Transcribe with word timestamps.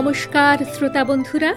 নমস্কার, 0.00 0.58
শ্রোতা 0.58 1.04
বন্ধুরা। 1.04 1.54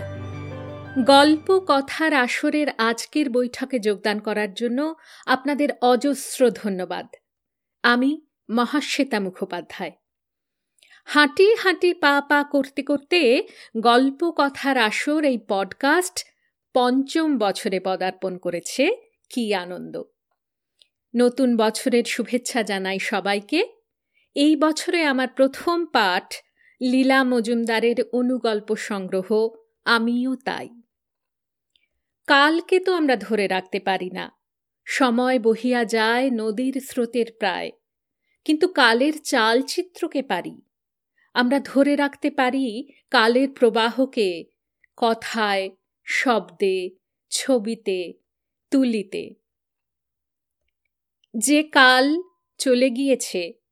গল্প 1.05 1.65
কথার 1.67 2.13
আসরের 2.13 2.67
আজকের 2.77 3.29
বৈঠকে 3.29 3.79
যোগদান 3.79 4.19
করার 4.19 4.53
জন্য 4.53 4.95
আপনাদের 5.25 5.69
অজস্র 5.81 6.49
ধন্যবাদ। 6.49 7.07
আমি 7.83 8.21
মহাশ্বেতা 8.49 9.19
মুখোপাধ্যায়। 9.19 9.91
হাঁটি 11.05 11.55
হাঁটি 11.55 11.93
পা 11.93 12.21
পা 12.29 12.43
করতে 12.43 12.83
করতে 12.83 13.43
গল্প 13.77 14.33
কথার 14.37 14.77
আসর 14.77 15.23
এই 15.23 15.39
পডকাস্ট 15.49 16.25
পঞ্চম 16.73 17.37
বছরে 17.37 17.79
পদার্পণ 17.79 18.37
করেছে 18.37 18.95
কি 19.29 19.53
আনন্দ। 19.53 20.03
নতুন 21.15 21.57
বছরের 21.57 22.03
শুভেচ্ছা 22.03 22.63
জানাই 22.63 22.99
সবাইকে। 22.99 23.67
এই 24.35 24.55
বছরে 24.55 25.03
আমার 25.03 25.27
প্রথম 25.27 25.85
পাঠ 25.85 26.35
লীলা 26.81 27.23
মজুমদারের 27.23 27.95
অনুগল্প 28.11 28.75
সংগ্রহ, 28.75 29.49
আমিও 29.85 30.35
তাই। 30.35 30.69
কালকে 32.27 32.79
তো 32.79 32.93
আমরা 32.93 33.15
ধরে 33.15 33.47
রাখতে 33.47 33.79
পারি 33.79 34.09
না। 34.09 34.31
সময় 34.85 35.39
বহিয়া 35.39 35.85
যায় 35.85 36.29
নদীর 36.31 36.81
স্রোতের 36.81 37.25
প্রায়। 37.39 37.71
কিন্তু 38.45 38.67
কালের 38.67 39.13
চালচিত্রকে 39.23 40.21
পারি। 40.21 40.61
আমরা 41.33 41.59
ধরে 41.59 41.95
রাখতে 41.95 42.29
পারি 42.29 42.87
কালের 43.11 43.49
প্রবাহকে 43.49 44.45
কথায়, 44.97 45.69
শব্দে, 46.03 46.89
ছবিতে, 47.29 48.13
তুলিতে। 48.71 49.33
যে 51.37 51.63
কাল 51.63 52.21
চলে 52.57 52.89
গিয়েছে 52.89 53.62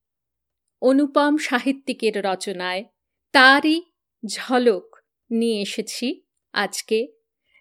অনুপম 0.81 1.37
সাহিত্যিকের 1.37 2.25
রচনায় 2.25 2.83
তারই 3.31 3.81
ঝলক 4.25 4.95
নিয়ে 5.31 5.61
এসেছি 5.61 6.21
আজকে 6.53 7.07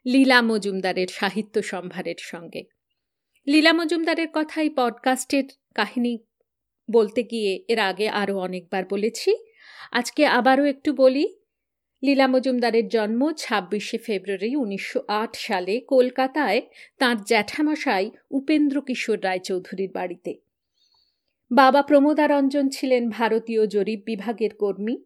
লীলা 0.06 0.42
মজুমদারের 0.42 1.08
সাহিত্য 1.08 1.62
সম্ভারের 1.62 2.14
সঙ্গে। 2.18 2.64
লীলা 3.46 3.72
মজুমদারের 3.72 4.28
কথা 4.32 4.62
এই 4.62 4.70
পডকাস্টের 4.70 5.44
কাহিনী 5.74 6.18
বলতে 6.91 7.22
গিয়ে 7.22 7.64
এর 7.68 7.78
আগে 7.78 8.08
আরও 8.08 8.38
অনেকবার 8.38 8.84
বলেছি। 8.91 9.36
আজকে 9.91 10.26
আবারও 10.26 10.64
একটু 10.64 10.92
বলি, 10.92 11.38
লীলা 12.04 12.26
মজুমদারের 12.26 12.88
জন্ম 12.88 13.32
ছাব্বিশে 13.32 13.98
ফেব্রুয়ারি 13.98 14.56
উনিশশো 14.56 15.02
আট 15.08 15.36
সালে 15.36 15.80
কলকাতায় 15.80 16.62
তাঁর 16.98 17.24
জ্যাঠামশাই 17.24 18.10
উপেন্দ্র 18.30 18.80
কিশোর 18.80 19.24
রায়চৌধুরীর 19.24 19.91
বাড়িতে। 19.94 20.49
বাবা 21.50 21.82
প্রমোদারঞ্জন 21.82 22.68
ছিলেন 22.68 23.10
ভারতীয় 23.10 23.66
জরিপ 23.66 24.00
বিভাগের 24.04 24.52
কর্মী। 24.54 24.96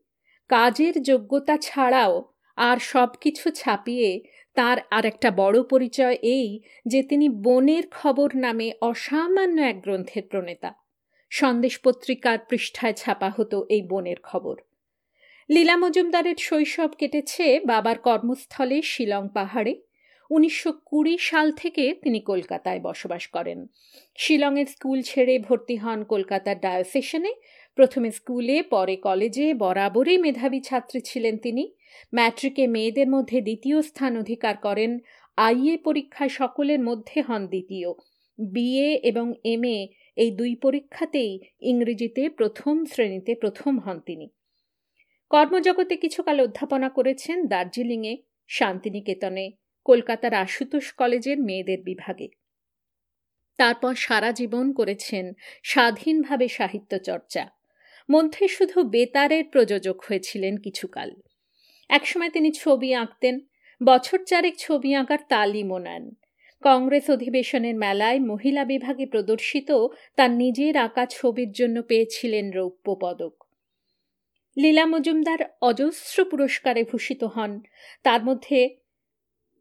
কাজের 0.49 1.03
যোগ্যতা 1.03 1.59
ছাড়াও 1.59 2.15
আর 2.59 2.79
সব 2.79 3.11
কিছু 3.21 3.51
ছাপিয়ে 3.51 4.11
তার 4.55 4.79
আর 4.91 5.05
একটা 5.05 5.31
বড় 5.31 5.63
পরিচয় 5.63 6.17
এই 6.23 6.61
যে 6.87 7.03
তিনি 7.03 7.29
বনের 7.29 7.85
খবর 7.91 8.29
নামে 8.37 8.73
অসামান্য 8.81 9.61
এক 9.63 9.83
গ্রন্থের 9.83 10.23
প্রণেতা। 10.23 10.71
সন্দেশ 11.31 11.75
পত্রিকার 11.79 12.39
পৃষ্ঠায় 12.49 12.93
ছাপা 12.93 13.31
হতো 13.37 13.67
এই 13.69 13.83
বনের 13.83 14.21
খবর। 14.23 14.57
লীলা 15.51 15.77
মজুমদারের 15.77 16.39
শৈশব 16.39 16.91
কেটেছে 16.99 17.61
বাবার 17.61 17.99
কর্মস্থলে 17.99 18.83
শিলং 18.83 19.29
পাহাড়ে। 19.35 19.75
উনিশশো 20.37 20.71
কুড়ি 20.73 21.19
সাল 21.21 21.53
থেকে 21.53 21.85
তিনি 22.03 22.21
কলকাতায় 22.21 22.81
বসবাস 22.81 23.27
করেন। 23.27 23.67
শিলংয়ের 24.17 24.67
স্কুল 24.67 25.03
ছেড়ে 25.03 25.39
ভর্তি 25.39 25.77
হন 25.77 26.05
কলকাতার 26.05 26.61
ডায়োসেশনে। 26.61 27.33
প্রথমে 27.75 28.11
স্কুলে, 28.11 28.63
পরে 28.63 28.97
কলেজে। 28.97 29.55
বরাবরই 29.55 30.19
মেধাবী 30.19 30.61
ছাত্রী 30.61 31.01
ছিলেন 31.01 31.37
তিনি। 31.39 31.65
ম্যাট্রিকে 32.15 32.67
মেয়েদের 32.67 33.09
মধ্যে 33.09 33.41
দ্বিতীয় 33.41 33.83
স্থান 33.83 34.13
অধিকার 34.19 34.57
করেন। 34.57 34.99
আইএ 35.37 35.77
পরীক্ষায় 35.77 36.29
সকলের 36.29 36.81
মধ্যে 36.81 37.21
হন 37.21 37.43
দ্বিতীয়। 37.47 37.91
বিএ 38.39 38.91
এবং 39.11 39.27
এম 39.45 39.65
এই 40.17 40.31
দুই 40.31 40.53
পরীক্ষাতেই 40.55 41.33
ইংরেজিতে 41.61 42.29
প্রথম 42.29 42.85
শ্রেণীতে 42.85 43.35
প্রথম 43.35 43.73
হন 43.79 43.99
তিনি। 44.01 44.27
কর্মজগতে 45.31 45.97
কিছুকাল 45.97 46.37
অধ্যাপনা 46.41 46.89
করেছেন 46.89 47.47
দার্জিলিংয়ে, 47.47 48.15
শান্তিনিকেতনে। 48.49 49.47
কলকাতার 49.85 50.35
আশুতোষ 50.35 50.93
কলেজের 50.93 51.39
মেয়েদের 51.39 51.83
বিভাগে। 51.83 52.29
তারপর 53.59 53.95
সারা 53.95 54.33
জীবন 54.33 54.73
করেছেন 54.73 55.33
স্বাধীনভাবে 55.63 56.49
সাহিত্য 56.49 56.99
চর্চা। 56.99 57.49
মধ্যে 58.11 58.49
শুধু 58.49 58.83
বেতারের 58.83 59.45
প্রযোজক 59.45 60.03
হয়েছিলেন 60.03 60.57
কিছুকাল। 60.57 61.11
একসময় 61.89 62.31
তিনি 62.31 62.53
ছবি 62.53 62.95
আঁকতেন, 62.95 63.41
বছর 63.85 64.19
চারেক 64.25 64.55
ছবি 64.59 64.95
আঁকার 64.95 65.19
তালিমও 65.29 65.79
নেন 65.79 66.11
কংগ্রেস 66.63 67.11
অধিবেশনের 67.11 67.75
মেলায় 67.75 68.21
মহিলা 68.21 68.65
বিভাগে 68.65 69.07
প্রদর্শিত 69.07 69.87
তার 70.17 70.31
নিজের 70.31 70.77
আঁকা 70.77 71.07
ছবির 71.07 71.53
জন্য 71.53 71.83
পেয়েছিলেন 71.83 72.53
রৌপ্য 72.53 72.97
পদক 73.01 73.45
লীলা 74.59 74.87
মজুমদার 74.87 75.39
অজস্র 75.61 76.25
পুরস্কারে 76.25 76.85
ভূষিত 76.85 77.25
হন। 77.25 77.61
তার 78.03 78.25
মধ্যে 78.25 78.77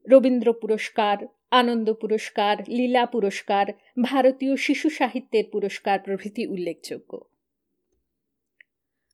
রবীন্দ্র 0.10 0.54
পুরস্কার, 0.54 1.18
আনন্দ 1.52 1.94
পুরস্কার, 1.94 2.58
লীলা 2.70 3.06
পুরস্কার, 3.06 3.66
ভারতীয় 4.02 4.56
শিশু 4.56 4.90
সাহিত্যের 4.90 5.44
পুরস্কার 5.52 6.00
প্রভৃতি 6.00 6.48
উল্লেখযোগ্য। 6.48 7.26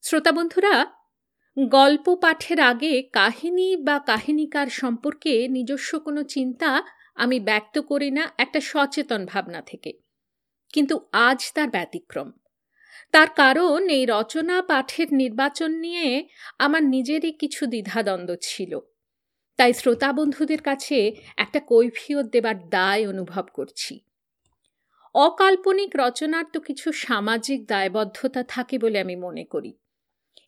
শ্রোতা 0.02 0.32
বন্ধুরা, 0.32 0.86
গল্প 1.70 2.16
পাঠের 2.16 2.60
আগে 2.60 3.02
কাহিনী 3.02 3.76
বা 3.76 4.00
কাহিনীকার 4.00 4.68
সম্পর্কে 4.68 5.48
নিজস্ব 5.48 6.00
কোনো 6.00 6.24
চিন্তা 6.24 6.84
আমি 7.16 7.40
ব্যক্ত 7.40 7.80
করি 7.80 8.12
না 8.12 8.30
একটা 8.38 8.60
সচেতন 8.60 9.26
ভাবনা 9.26 9.62
থেকে। 9.62 9.94
কিন্তু 10.74 11.00
আজ 11.12 11.52
তার 11.56 11.70
ব্যতিক্রম। 11.70 12.32
তার 13.12 13.28
কারণ 13.36 13.90
এই 13.90 14.06
রচনা 14.10 14.62
পাঠের 14.62 15.08
নির্বাচন 15.12 15.72
নিয়ে 15.72 16.30
আমার 16.60 16.84
নিজেরই 16.84 17.32
কিছু 17.32 17.66
দ্বিধাদ্বন্দ্ব 17.66 18.36
ছিল। 18.42 18.80
তাই 19.60 19.74
শ্রোতা 19.74 20.14
বন্ধুদের 20.14 20.62
কাছে 20.62 20.98
একটা 21.38 21.60
কৈফিয়ত 21.60 22.26
দেবার 22.26 22.70
দায় 22.70 23.08
অনুভব 23.08 23.46
করছি। 23.54 24.00
অকাল্পনিক 25.16 25.92
রচনার 25.96 26.46
তো 26.54 26.60
কিছু 26.60 26.92
সামাজিক 26.92 27.66
দায়বদ্ধতা 27.66 28.44
থাকে 28.44 28.80
বলে 28.80 29.00
আমি 29.00 29.16
মনে 29.16 29.44
করি। 29.44 29.74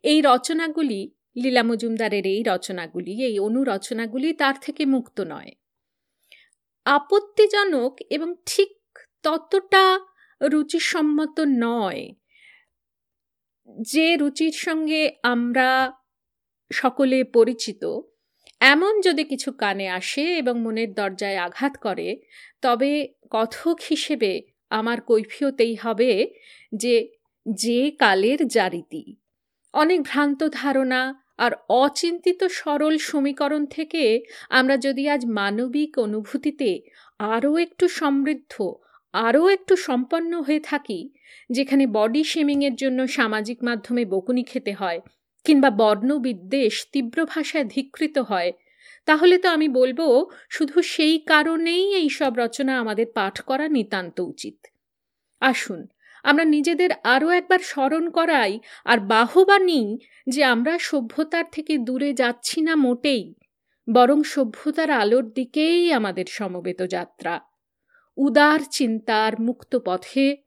এই 0.03 0.21
রচনাগুলি, 0.21 1.11
লীলা 1.35 1.63
মজুমদারের 1.63 2.25
এই 2.25 2.43
রচনাগুলি, 2.43 3.23
এই 3.23 3.39
অনুরচনাগুলি 3.39 4.33
তার 4.33 4.55
থেকে 4.61 4.85
মুক্ত 4.85 5.21
নয়। 5.21 5.51
আপত্তিজনক 6.85 7.93
এবং 8.09 8.35
ঠিক 8.45 8.71
ততটা 9.23 9.99
রুচিসম্মত 10.41 11.37
নয় 11.39 12.03
যে 13.81 14.07
রুচির 14.15 14.51
সঙ্গে 14.51 15.01
আমরা 15.23 15.93
সকলে 16.71 17.23
পরিচিত 17.23 17.83
এমন 18.61 18.93
যদি 19.01 19.23
কিছু 19.23 19.49
কানে 19.51 19.87
আসে 19.89 20.23
এবং 20.37 20.55
মনের 20.61 20.89
দরজায় 20.93 21.37
আঘাত 21.37 21.73
করে, 21.77 22.07
তবে 22.61 22.91
কথক 23.29 23.77
হিসেবে 23.81 24.31
আমার 24.71 24.97
কৈফিয়তেই 25.01 25.75
হবে 25.75 26.11
যে 26.73 26.95
যে 27.45 27.81
কালের 27.99 28.39
জারিতি। 28.47 29.03
অনেক 29.73 29.99
ভ্রান্ত 30.01 30.41
ধারণা 30.53 31.01
আর 31.37 31.51
অচিন্তিত 31.69 32.41
সরল 32.51 32.95
সমীকরণ 32.97 33.63
থেকে 33.65 34.03
আমরা 34.49 34.75
যদি 34.77 35.03
আজ 35.09 35.21
মানবিক 35.25 35.91
অনুভূতিতে 35.97 36.69
আরও 37.19 37.51
একটু 37.57 37.85
সমৃদ্ধ, 37.89 38.53
আরও 39.13 39.43
একটু 39.49 39.73
সম্পন্ন 39.77 40.31
হয়ে 40.41 40.59
থাকি, 40.59 40.99
যেখানে 41.49 41.83
বডি 41.87 42.23
শেমিংয়ের 42.23 42.75
জন্য 42.75 42.99
সামাজিক 43.07 43.59
মাধ্যমে 43.63 44.03
বকুনি 44.05 44.43
খেতে 44.43 44.73
হয় 44.73 44.99
কিংবা 45.45 45.69
বর্ণবিদ্বেষ 45.71 46.75
তীব্র 46.91 47.25
ভাষায় 47.25 47.65
ধিকৃত 47.65 48.17
হয়, 48.17 48.51
তাহলে 49.05 49.35
তো 49.37 49.47
আমি 49.49 49.67
বলব 49.69 49.99
শুধু 50.49 50.77
সেই 50.81 51.15
কারণেই 51.19 51.83
এই 51.93 52.09
সব 52.09 52.31
রচনা 52.37 52.73
আমাদের 52.79 53.07
পাঠ 53.13 53.35
করা 53.41 53.65
নিতান্ত 53.67 54.19
উচিত। 54.19 54.57
আসুন, 55.41 55.87
আমরা 56.23 56.45
নিজেদের 56.45 56.91
আরও 57.03 57.29
একবার 57.29 57.59
স্মরণ 57.59 58.09
করাই 58.09 58.59
আর 58.85 58.97
বাহবা 58.99 59.59
নিই 59.59 59.97
যে 60.27 60.43
আমরা 60.43 60.73
সভ্যতার 60.79 61.45
থেকে 61.51 61.77
দূরে 61.77 62.13
যাচ্ছি 62.13 62.61
না 62.61 62.75
মোটেই, 62.75 63.33
বরং 63.87 64.19
সভ্যতার 64.23 64.91
আলোর 64.91 65.25
দিকেই 65.31 65.93
আমাদের 65.93 66.25
সমবেত 66.31 66.81
যাত্রা। 66.87 67.35
উদার 68.17 68.59
চিন্তার 68.71 69.33
মুক্ত 69.41 69.71
পথে 69.85 70.37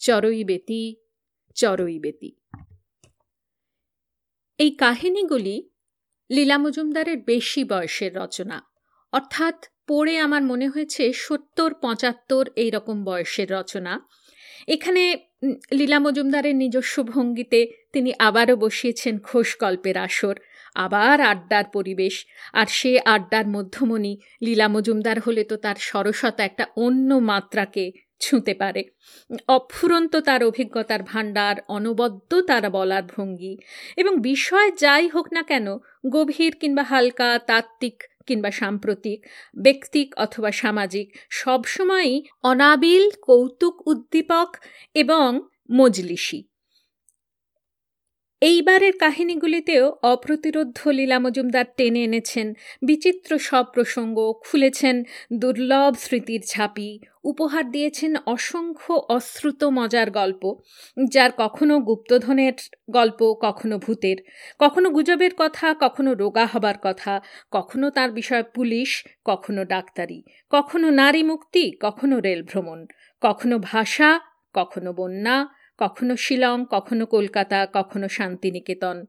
চরই 0.00 0.44
বেতি 0.44 0.84
চরই 1.56 1.98
বেতি 1.98 2.30
এই 4.58 4.70
কাহিনীগুলি 4.76 5.56
লীলা 6.30 6.58
মজুমদারের 6.58 7.16
বেশি 7.16 7.64
বয়সের 7.64 8.14
রচনা। 8.16 8.62
অর্থাৎ 9.12 9.64
পড়ে 9.86 10.18
আমার 10.18 10.42
মনে 10.42 10.68
হয়েছে 10.68 11.12
সত্তর, 11.12 11.74
পঁচাত্তর 11.74 12.44
এই 12.56 12.70
রকম 12.70 13.04
বয়সের 13.04 13.50
রচনা। 13.50 13.92
এখানে 14.68 15.02
লীলা 15.72 15.98
মজুমদারের 15.98 16.56
নিজস্ব 16.56 17.02
ভঙ্গিতে 17.02 17.60
তিনি 17.92 18.12
আবারও 18.18 18.56
বসিয়েছেন 18.56 19.18
ঘোষ 19.18 19.56
গল্পের 19.58 19.96
আসর, 19.98 20.36
আবার 20.74 21.20
আড্ডার 21.20 21.64
পরিবেশ। 21.72 22.14
আর 22.52 22.66
সে 22.66 22.92
আড্ডার 23.04 23.46
মধ্যমণি 23.46 24.12
লীলা 24.42 24.68
মজুমদার 24.68 25.20
হলে 25.20 25.44
তো 25.44 25.56
তার 25.56 25.76
সরসতা 25.80 26.44
একটা 26.44 26.66
অন্য 26.76 27.14
মাত্রাকে 27.14 27.92
ছুঁতে 28.24 28.52
পারে। 28.54 28.82
অফুরন্ত 29.48 30.12
তার 30.16 30.40
অভিজ্ঞতার 30.44 31.02
ভাণ্ডার, 31.02 31.56
অনবদ্য 31.68 32.30
তার 32.40 32.64
বলার 32.70 33.04
ভঙ্গি 33.16 33.54
এবং 33.96 34.12
বিষয় 34.20 34.68
যাই 34.82 35.04
হোক 35.08 35.26
না 35.32 35.42
কেন, 35.42 35.66
গভীর 36.08 36.52
কিংবা 36.60 36.82
হালকা, 36.82 37.28
তাত্ত্বিক 37.46 37.96
কিংবা 38.26 38.50
সাম্প্রতিক, 38.50 39.18
ব্যক্তিক 39.56 40.08
অথবা 40.16 40.50
সামাজিক, 40.52 41.06
সবসময়ই 41.30 42.16
অনাবিল, 42.42 43.04
কৌতুক 43.22 43.74
উদ্দীপক 43.86 44.50
এবং 44.94 45.28
মজলিসি। 45.70 46.40
এইবারের 48.44 48.94
কাহিনীগুলিতেও 48.98 49.84
অপ্রতিরোধ 50.02 50.68
লীলা 50.88 51.18
মজুমদার 51.18 51.66
টেনে 51.76 52.00
এনেছেন 52.04 52.46
বিচিত্র 52.82 53.30
সব 53.38 53.64
প্রসঙ্গ, 53.72 54.16
খুলেছেন 54.40 54.96
দুর্লভ 55.32 55.92
স্মৃতির 55.98 56.42
ঝাঁপি, 56.48 56.90
উপহার 57.24 57.64
দিয়েছেন 57.70 58.12
অসংখ্য 58.26 58.92
অশ্রুত 59.08 59.60
মজার 59.64 60.08
গল্প, 60.10 60.42
যার 61.10 61.30
কখনো 61.36 61.74
গুপ্তধনের 61.80 62.56
গল্প, 62.90 63.20
কখনো 63.40 63.76
ভূতের, 63.78 64.18
কখনো 64.58 64.88
গুজবের 64.90 65.32
কথা, 65.36 65.66
কখনো 65.80 66.10
রোগা 66.14 66.46
হবার 66.46 66.78
কথা, 66.82 67.12
কখনো 67.50 67.86
তার 67.90 68.10
বিষয় 68.12 68.44
পুলিশ, 68.54 68.90
কখনো 69.24 69.62
ডাক্তারি, 69.64 70.18
কখনো 70.50 70.86
নারী 70.90 71.22
মুক্তি, 71.22 71.64
কখনো 71.80 72.16
রেল 72.20 72.40
ভ্রমণ, 72.42 72.80
কখনো 73.22 73.56
ভাষা, 73.62 74.10
কখনো 74.54 74.90
বন্যা 74.92 75.36
কখনো 75.78 76.16
শিলং, 76.16 76.66
কখনো 76.70 77.06
কলকাতা, 77.06 77.66
কখনো 77.72 78.08
শান্তিনিকেতন, 78.08 79.04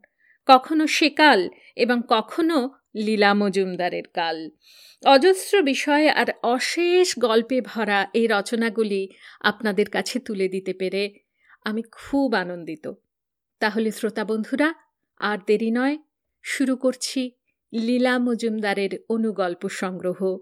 কখনো 0.45 0.87
সেকাল 0.87 1.49
এবং 1.75 2.01
কখনো 2.07 2.69
লীলা 2.95 3.33
মজুমদারের 3.33 4.07
কাল। 4.13 4.49
অজস্র 5.05 5.61
বিষয়ে 5.61 6.09
আর 6.09 6.25
অশেষ 6.43 7.19
গল্পে 7.19 7.61
ভরা 7.61 8.07
এই 8.13 8.27
রচনাগুলি 8.27 9.09
আপনাদের 9.41 9.89
কাছে 9.89 10.19
তুলে 10.19 10.47
দিতে 10.47 10.73
পেরে 10.73 11.13
আমি 11.65 11.81
খুব 11.91 12.33
আনন্দিত। 12.33 12.91
তাহলে 13.59 13.91
শ্রোতা 13.91 14.23
বন্ধুরা, 14.25 14.73
আর 15.19 15.37
দেরি 15.47 15.71
নয়, 15.71 15.97
শুরু 16.43 16.75
করছি 16.75 17.31
লীলা 17.73 18.19
মজুমদারের 18.19 18.89
অনুগল্প 19.09 19.67
সংগ্রহ, 19.69 20.37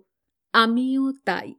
আমিও 0.54 1.12
তাই। 1.26 1.54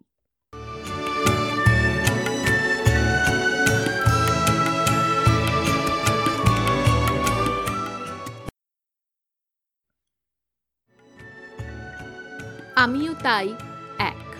আমিও 12.84 13.14
তাই 13.22 13.54
এক। 13.98 14.34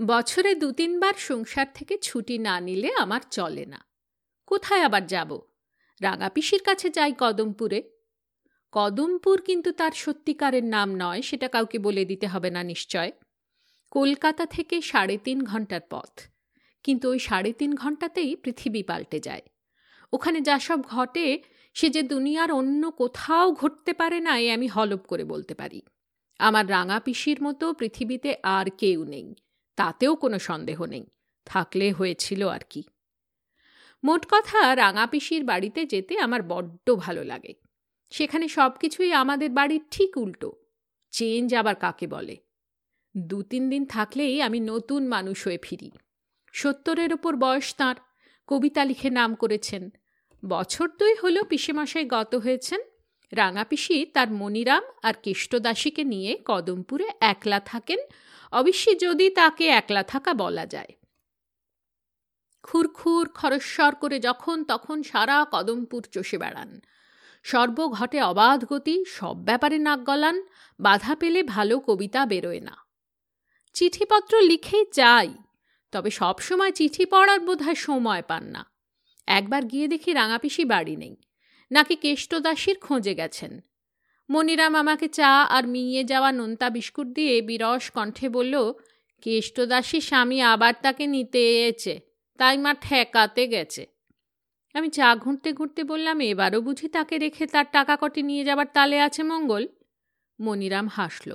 বছরে 0.00 0.54
দু 0.54 0.72
তিনবার 0.72 1.14
সংসার 1.16 1.66
থেকে 1.74 1.98
ছুটি 1.98 2.38
না 2.38 2.60
নিলে 2.60 2.92
আমার 2.92 3.20
চলে 3.30 3.66
না। 3.66 3.84
কোথায় 4.46 4.82
আবার 4.82 5.06
যাব? 5.06 5.40
রাঙাপিসির 6.02 6.62
কাছে 6.62 6.90
যাই 6.90 7.14
কদমপুরে। 7.18 7.90
কদমপুর 8.72 9.40
কিন্তু 9.40 9.72
তার 9.72 9.92
সত্যিকারের 9.92 10.64
নাম 10.64 10.94
নয়, 10.94 11.22
সেটা 11.22 11.48
কাউকে 11.48 11.78
বলে 11.78 12.04
দিতে 12.04 12.26
হবে 12.26 12.50
না 12.50 12.62
নিশ্চয়। 12.62 13.12
কলকাতা 13.90 14.46
থেকে 14.46 14.80
সাড়ে 14.80 15.18
তিন 15.18 15.44
ঘণ্টার 15.44 15.80
পথ। 15.90 16.20
কিন্তু 16.82 17.10
ওই 17.10 17.18
সাড়ে 17.18 17.52
তিন 17.52 17.74
ঘন্টাতেই 17.74 18.36
পৃথিবী 18.36 18.82
পাল্টে 18.82 19.20
যায়। 19.20 19.42
ওখানে 20.12 20.40
যা 20.40 20.58
সব 20.58 20.82
ঘটে, 20.82 21.42
সে 21.74 21.90
যে 21.90 22.02
দুনিয়ার 22.02 22.52
অন্য 22.52 22.90
কোথাও 22.90 23.52
ঘটতে 23.52 23.92
পারে 23.92 24.20
না, 24.20 24.38
এ 24.38 24.54
আমি 24.54 24.66
হলপ 24.66 25.00
করে 25.06 25.24
বলতে 25.24 25.54
পারি। 25.54 25.82
আমার 26.38 26.70
রাঙা 26.70 27.00
পিসির 27.00 27.42
মতো 27.42 27.72
পৃথিবীতে 27.72 28.36
আর 28.42 28.66
কেউ 28.78 29.04
নেই, 29.04 29.34
তাতেও 29.76 30.16
কোনো 30.16 30.38
সন্দেহ 30.38 30.84
নেই, 30.84 31.06
থাকলে 31.44 31.92
হয়েছিল 31.92 32.48
আর 32.48 32.60
কি। 32.70 32.82
মোট 34.04 34.26
কথা, 34.30 34.76
রাঙা 34.76 35.06
পিসির 35.06 35.44
বাড়িতে 35.44 35.86
যেতে 35.86 36.18
আমার 36.18 36.42
বড্ড 36.42 36.94
ভালো 36.94 37.24
লাগে। 37.24 37.54
সেখানে 38.10 38.48
সব 38.48 38.72
কিছুই 38.80 39.12
আমাদের 39.12 39.50
বাড়ির 39.50 39.80
ঠিক 39.90 40.16
উল্টো, 40.16 40.52
চেঞ্জ 41.10 41.54
আবার 41.54 41.74
কাকে 41.74 42.06
বলে? 42.06 42.36
দু 43.16 43.42
তিন 43.42 43.70
দিন 43.70 43.84
থাকলেই 43.84 44.42
আমি 44.42 44.60
নতুন 44.60 45.06
মানুষ 45.06 45.46
হয়ে 45.46 45.58
ফিরি। 45.62 45.90
সত্তরের 46.52 47.12
ওপর 47.12 47.36
বয়স 47.36 47.74
তাঁর, 47.74 47.96
কবিতা 48.46 48.84
লিখে 48.84 49.10
নাম 49.10 49.34
করেছেন। 49.34 49.90
বছর 50.44 50.88
দুই 50.98 51.14
হলো 51.14 51.44
পিসেমশাই 51.44 52.04
গত 52.04 52.34
হয়েছেন। 52.34 52.80
রাঙাপিসি 53.34 54.06
তার 54.06 54.30
মনিরাম 54.30 54.82
আর 55.02 55.14
কেষ্টদাসীকে 55.22 56.04
নিয়ে 56.04 56.38
কদমপুরে 56.44 57.10
একলা 57.20 57.60
থাকেন। 57.60 57.98
অবশ্যই 58.52 58.94
যদি 58.94 59.30
তাকে 59.30 59.66
একলা 59.66 60.02
থাকা 60.02 60.34
বলা 60.34 60.66
যায়। 60.66 60.88
খুরখুর, 62.62 63.28
খরস্বর 63.28 63.94
করে 63.94 64.18
যখন 64.18 64.64
তখন 64.64 65.02
সারা 65.02 65.46
কদমপুর 65.52 66.06
চষে 66.12 66.38
বেড়ান। 66.38 66.80
সর্বঘটে 67.42 68.22
অবাধ 68.22 68.64
গতি, 68.64 69.04
সব 69.04 69.36
ব্যাপারে 69.44 69.78
নাক 69.78 70.00
গলান, 70.00 70.42
বাধা 70.80 71.14
পেলে 71.14 71.42
ভালো 71.42 71.80
কবিতা 71.80 72.26
বেরোয় 72.26 72.60
না। 72.60 72.76
চিঠিপত্র 73.72 74.40
লিখে 74.40 74.84
যাই, 74.92 75.34
তবে 75.92 76.10
সবসময় 76.10 76.72
চিঠি 76.72 77.04
পড়ার 77.04 77.40
বোধহয় 77.40 77.74
সময় 77.74 78.22
পান 78.22 78.44
না। 78.44 78.66
একবার 79.26 79.64
গিয়ে 79.64 79.88
দেখি 79.88 80.12
রাঙাপিসি 80.12 80.64
বাড়ি 80.64 80.96
নেই। 80.96 81.16
নাকি 81.70 81.96
কেষ্টদাসীর 81.96 82.78
খোঁজে 82.78 83.14
গেছেন। 83.14 83.60
মনিরাম 84.30 84.74
আমাকে 84.74 85.08
চা 85.08 85.42
আর 85.42 85.66
মিয়ে 85.66 86.04
যাওয়া 86.04 86.32
নোনতা 86.32 86.70
বিস্কুট 86.70 87.06
দিয়ে 87.06 87.42
বিরস 87.42 87.90
কণ্ঠে 87.90 88.28
বলল, 88.28 88.72
কেষ্টদাসী 89.22 90.00
স্বামী 90.00 90.40
আবার 90.42 90.74
তাকে 90.82 91.06
নিতে 91.06 91.38
এসেছে, 91.38 92.00
তাই 92.38 92.58
মা 92.58 92.74
ঠেকাতে 92.74 93.48
গেছে। 93.48 93.86
আমি 94.74 94.88
চা 94.90 95.16
ঘুরতে 95.16 95.52
ঘুরতে 95.52 95.84
বললাম, 95.84 96.20
এবারও 96.20 96.60
বুঝি 96.60 96.88
তাকে 96.88 97.18
রেখে 97.18 97.46
তার 97.46 97.66
টাকা 97.72 97.96
কটি 97.96 98.22
নিয়ে 98.22 98.44
যাবার 98.44 98.66
তালে 98.72 99.00
আছে 99.00 99.22
মঙ্গল? 99.22 99.68
মনিরাম 100.40 100.88
হাসল, 100.88 101.30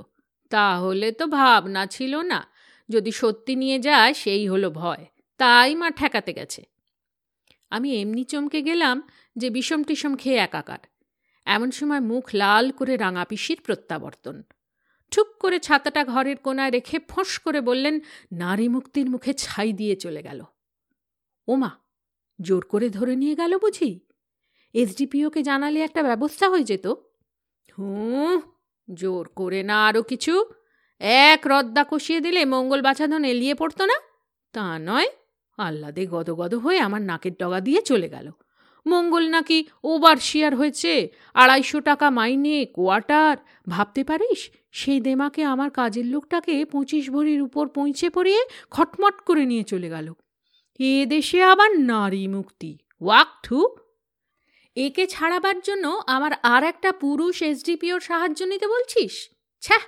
তাহলে 0.50 1.12
তো 1.12 1.28
ভাবনা 1.28 1.86
ছিল 1.86 2.22
না, 2.22 2.48
যদি 2.90 3.12
সত্যি 3.12 3.56
নিয়ে 3.56 3.80
যায় 3.80 4.14
সেই 4.14 4.48
হলো 4.48 4.70
ভয়, 4.70 5.06
তাই 5.38 5.76
মা 5.76 5.92
ঠেকাতে 5.92 6.34
গেছে। 6.34 6.62
আমি 7.70 8.02
এমনি 8.02 8.24
চমকে 8.24 8.62
গেলাম 8.62 9.10
যে 9.36 9.50
বিষম 9.50 9.84
টিসম 9.84 10.16
খেয়ে 10.16 10.38
একাকার। 10.38 10.80
এমন 11.46 11.72
সময় 11.72 12.00
মুখ 12.00 12.30
লাল 12.34 12.72
করে 12.72 12.98
রাঙা 12.98 13.26
পিসির 13.26 13.62
প্রত্যাবর্তন। 13.66 14.44
ঠুক 15.12 15.28
করে 15.40 15.60
ছাতাটা 15.60 16.06
ঘরের 16.06 16.38
কোনায় 16.38 16.72
রেখে 16.72 17.00
ফোঁস 17.00 17.40
করে 17.40 17.62
বললেন, 17.62 18.00
নারী 18.32 18.68
মুক্তির 18.68 19.10
মুখে 19.10 19.34
ছাই 19.34 19.74
দিয়ে 19.74 19.96
চলে 19.96 20.24
গেল। 20.24 20.44
ওমা, 21.48 21.72
জোর 22.42 22.66
করে 22.66 22.90
ধরে 22.90 23.16
নিয়ে 23.16 23.36
গেল 23.36 23.58
বুঝি? 23.58 24.00
এসডিপিওকে 24.74 25.44
জানালে 25.44 25.82
একটা 25.82 26.04
ব্যবস্থা 26.04 26.50
হয়ে 26.50 26.64
যেত? 26.64 26.88
হুঁ, 27.78 28.42
জোর 28.94 29.28
করে 29.28 29.64
না 29.64 29.88
আরও 29.88 30.04
কিছু। 30.04 30.46
এক 31.00 31.42
রদ্দা 31.46 31.86
কষিয়ে 31.90 32.20
দিলে 32.20 32.46
মঙ্গল 32.46 32.82
বাছাধন 32.82 33.24
এলিয়ে 33.24 33.56
পড়তো 33.56 33.86
না? 33.86 33.94
তা 34.54 34.80
নয়। 34.80 35.08
আহ্লাদে 35.60 36.08
গদগদ 36.08 36.56
হয়ে 36.56 36.80
আমার 36.80 37.02
নাকের 37.02 37.32
ডগা 37.34 37.60
দিয়ে 37.60 37.82
চলে 37.82 38.10
গেল। 38.10 38.32
মঙ্গল 38.88 39.30
নাকি 39.30 39.66
ওবার 39.84 40.18
শেয়ার 40.18 40.56
হয়েছে? 40.56 41.08
আড়াইশো 41.34 41.80
টাকা 41.80 42.10
মাইনে, 42.10 42.66
কোয়ার্টার? 42.66 43.38
ভাবতে 43.70 44.04
পারিস? 44.04 44.50
সেই 44.72 45.00
দেমাকে 45.02 45.44
আমার 45.44 45.70
কাজের 45.70 46.06
লোকটাকে 46.06 46.66
পঁচিশ 46.66 47.10
ভরির 47.10 47.42
উপর 47.42 47.68
পৌঁছে 47.68 48.10
পড়িয়ে 48.10 48.46
খটমট 48.72 49.22
করে 49.22 49.46
নিয়ে 49.46 49.64
চলে 49.64 49.90
গেল। 49.90 50.14
এ 50.80 51.06
দেশে 51.10 51.44
আবার 51.44 51.80
নারী 51.80 52.28
মুক্তি। 52.28 52.78
ওয়াক 53.02 53.28
ঠু 53.44 53.76
একে 54.76 55.08
ছাড়াবার 55.08 55.60
জন্য 55.60 56.02
আমার 56.08 56.32
আর 56.44 56.64
একটা 56.64 56.92
পুরুষ 56.92 57.42
এসডিপিওর 57.42 58.00
সাহায্য 58.00 58.44
নিতে 58.44 58.68
বলছিস? 58.68 59.30
ছ্যাঁ 59.60 59.80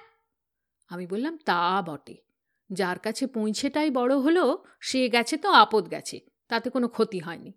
আমি 0.89 1.07
বললাম, 1.07 1.37
তা 1.45 1.83
বটে। 1.85 2.30
যার 2.73 2.99
কাছে 2.99 3.27
পৌঁছেটাই 3.27 3.91
বড় 3.91 4.17
হলো, 4.17 4.63
সে 4.79 5.09
গেছে 5.09 5.37
তো 5.37 5.51
আপদ 5.51 5.91
গেছে, 5.91 6.19
তাতে 6.47 6.69
কোনো 6.69 6.87
ক্ষতি 6.87 7.19
হয়নি। 7.19 7.53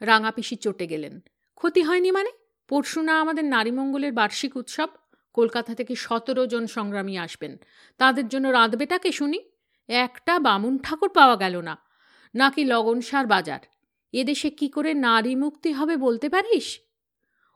রাঙা 0.00 0.30
পিসি 0.30 0.56
চটে 0.56 0.86
গেলেন। 0.86 1.20
ক্ষতি 1.54 1.82
হয়নি 1.82 2.10
মানে? 2.10 2.30
পরশু 2.68 3.02
না 3.02 3.20
আমাদের 3.20 3.44
নারীমঙ্গলের 3.44 4.12
বার্ষিক 4.12 4.56
উৎসব? 4.56 4.88
কলকাতা 5.32 5.74
থেকে 5.74 5.94
সতেরো 5.94 6.46
জন 6.46 6.66
সংগ্রামী 6.66 7.16
আসবেন। 7.16 7.56
তাদের 7.98 8.28
জন্য 8.28 8.48
রাঁধবেটাকে 8.48 9.12
শুনি? 9.12 9.40
একটা 9.88 10.38
বামুন 10.38 10.78
ঠাকুর 10.78 11.08
পাওয়া 11.08 11.36
গেল 11.36 11.60
না। 11.60 11.78
নাকি 12.34 12.64
লগনসার 12.64 13.26
বাজার? 13.26 13.60
এদেশে 14.12 14.50
কি 14.50 14.68
করে 14.68 14.94
নারী 14.94 15.34
মুক্তি 15.34 15.72
হবে 15.72 15.96
বলতে 15.96 16.28
পারিস? 16.28 16.80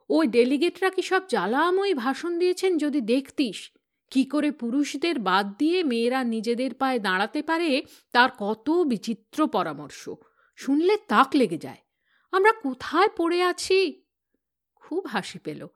ওই 0.08 0.26
ডেলিগেটরা 0.26 0.90
কি 0.90 1.02
সব 1.02 1.22
জ্বালাময়ী 1.28 1.94
ভাষণ 1.94 2.38
দিয়েছেন 2.38 2.78
যদি 2.78 3.00
দেখতিস? 3.00 3.72
কি 4.14 4.25
করে 4.25 4.50
পুরুষদের 4.50 5.18
বাদ 5.18 5.56
দিয়ে 5.59 5.83
মেয়েরা 5.83 6.25
নিজেদের 6.25 6.75
পায়ে 6.75 6.99
দাঁড়াতে 6.99 7.42
পারে 7.42 7.85
তার 8.12 8.30
কত 8.38 8.71
বিচিত্র 8.71 9.47
পরামর্শ। 9.47 10.09
শুনলে 10.56 10.97
তাক 10.97 11.28
লেগে 11.35 11.59
যায়। 11.59 11.76
আমরা 12.33 12.52
কোথায় 12.52 13.09
পড়ে 13.16 13.42
আছি? 13.42 14.04
খুব 14.75 15.06
হাসি 15.06 15.38
পেল। 15.38 15.66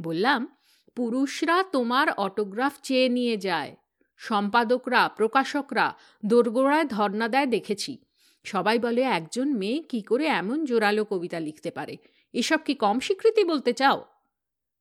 বললাম, 0.00 0.56
পুরুষরা 0.96 1.62
তোমার 1.62 2.10
অটোগ্রাফ 2.10 2.72
চেয়ে 2.82 3.08
নিয়ে 3.08 3.36
যায়। 3.36 3.76
সম্পাদকরা, 4.16 5.08
প্রকাশকরা 5.08 5.94
দোরগোড়ায় 6.24 6.84
ধর্না 6.84 7.28
দেয় 7.28 7.46
দেখেছি। 7.46 8.04
সবাই 8.44 8.78
বলে, 8.78 9.02
একজন 9.02 9.54
মেয়ে 9.54 9.82
কি 9.82 10.02
করে 10.02 10.26
এমন 10.26 10.64
জোরালো 10.64 11.04
কবিতা 11.04 11.40
লিখতে 11.40 11.70
পারে? 11.70 11.96
এসব 12.32 12.58
কি 12.64 12.74
কম 12.74 13.00
স্বীকৃতি 13.00 13.44
বলতে 13.44 13.72
চাও? 13.72 14.04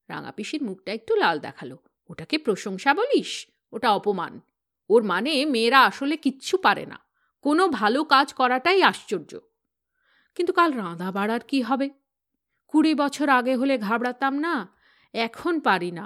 রাঙাপিসির 0.10 0.63
মুখটা 0.63 0.94
একটু 0.94 1.15
লাল 1.15 1.39
দেখাল। 1.39 1.77
ওটাকে 2.12 2.38
প্রশংসা 2.38 2.91
বলিস? 2.94 3.32
ওটা 3.72 3.89
অপমান। 3.91 4.34
ওর 4.89 5.03
মানে 5.03 5.46
মেয়েরা 5.46 5.80
আসলে 5.86 6.15
কিচ্ছু 6.18 6.58
পারে 6.58 6.86
না। 6.86 7.00
কোনো 7.41 7.63
ভালো 7.68 8.03
কাজ 8.03 8.34
করাটাই 8.34 8.80
আশ্চর্য। 8.84 9.32
কিন্তু 10.36 10.53
কাল 10.53 10.72
রাঁধা 10.72 11.12
বাড়ার 11.12 11.39
কি 11.48 11.62
হবে? 11.62 11.88
কুড়ি 12.68 12.94
বছর 12.96 13.30
আগে 13.30 13.56
হলে 13.56 13.77
ঘাবড়াতাম 13.77 14.34
না, 14.39 14.56
এখন 15.13 15.60
পারি 15.60 15.91
না। 15.91 16.06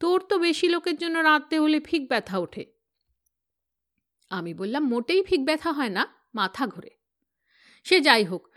তোর 0.00 0.20
তো 0.20 0.38
বেশি 0.38 0.66
লোকের 0.68 0.96
জন্য 0.96 1.18
রাঁধতে 1.18 1.58
হলে 1.58 1.80
ফিক 1.80 2.08
ব্যথা 2.08 2.38
ওঠে। 2.38 2.64
আমি 4.30 4.54
বললাম, 4.54 4.82
মোটেই 4.84 5.22
ফিক 5.22 5.42
ব্যথা 5.44 5.72
হয় 5.72 5.88
না, 5.88 6.02
মাথা 6.34 6.66
ঘুরে। 6.66 6.90
সে 7.84 8.00
যাই 8.00 8.24
হোক, 8.24 8.48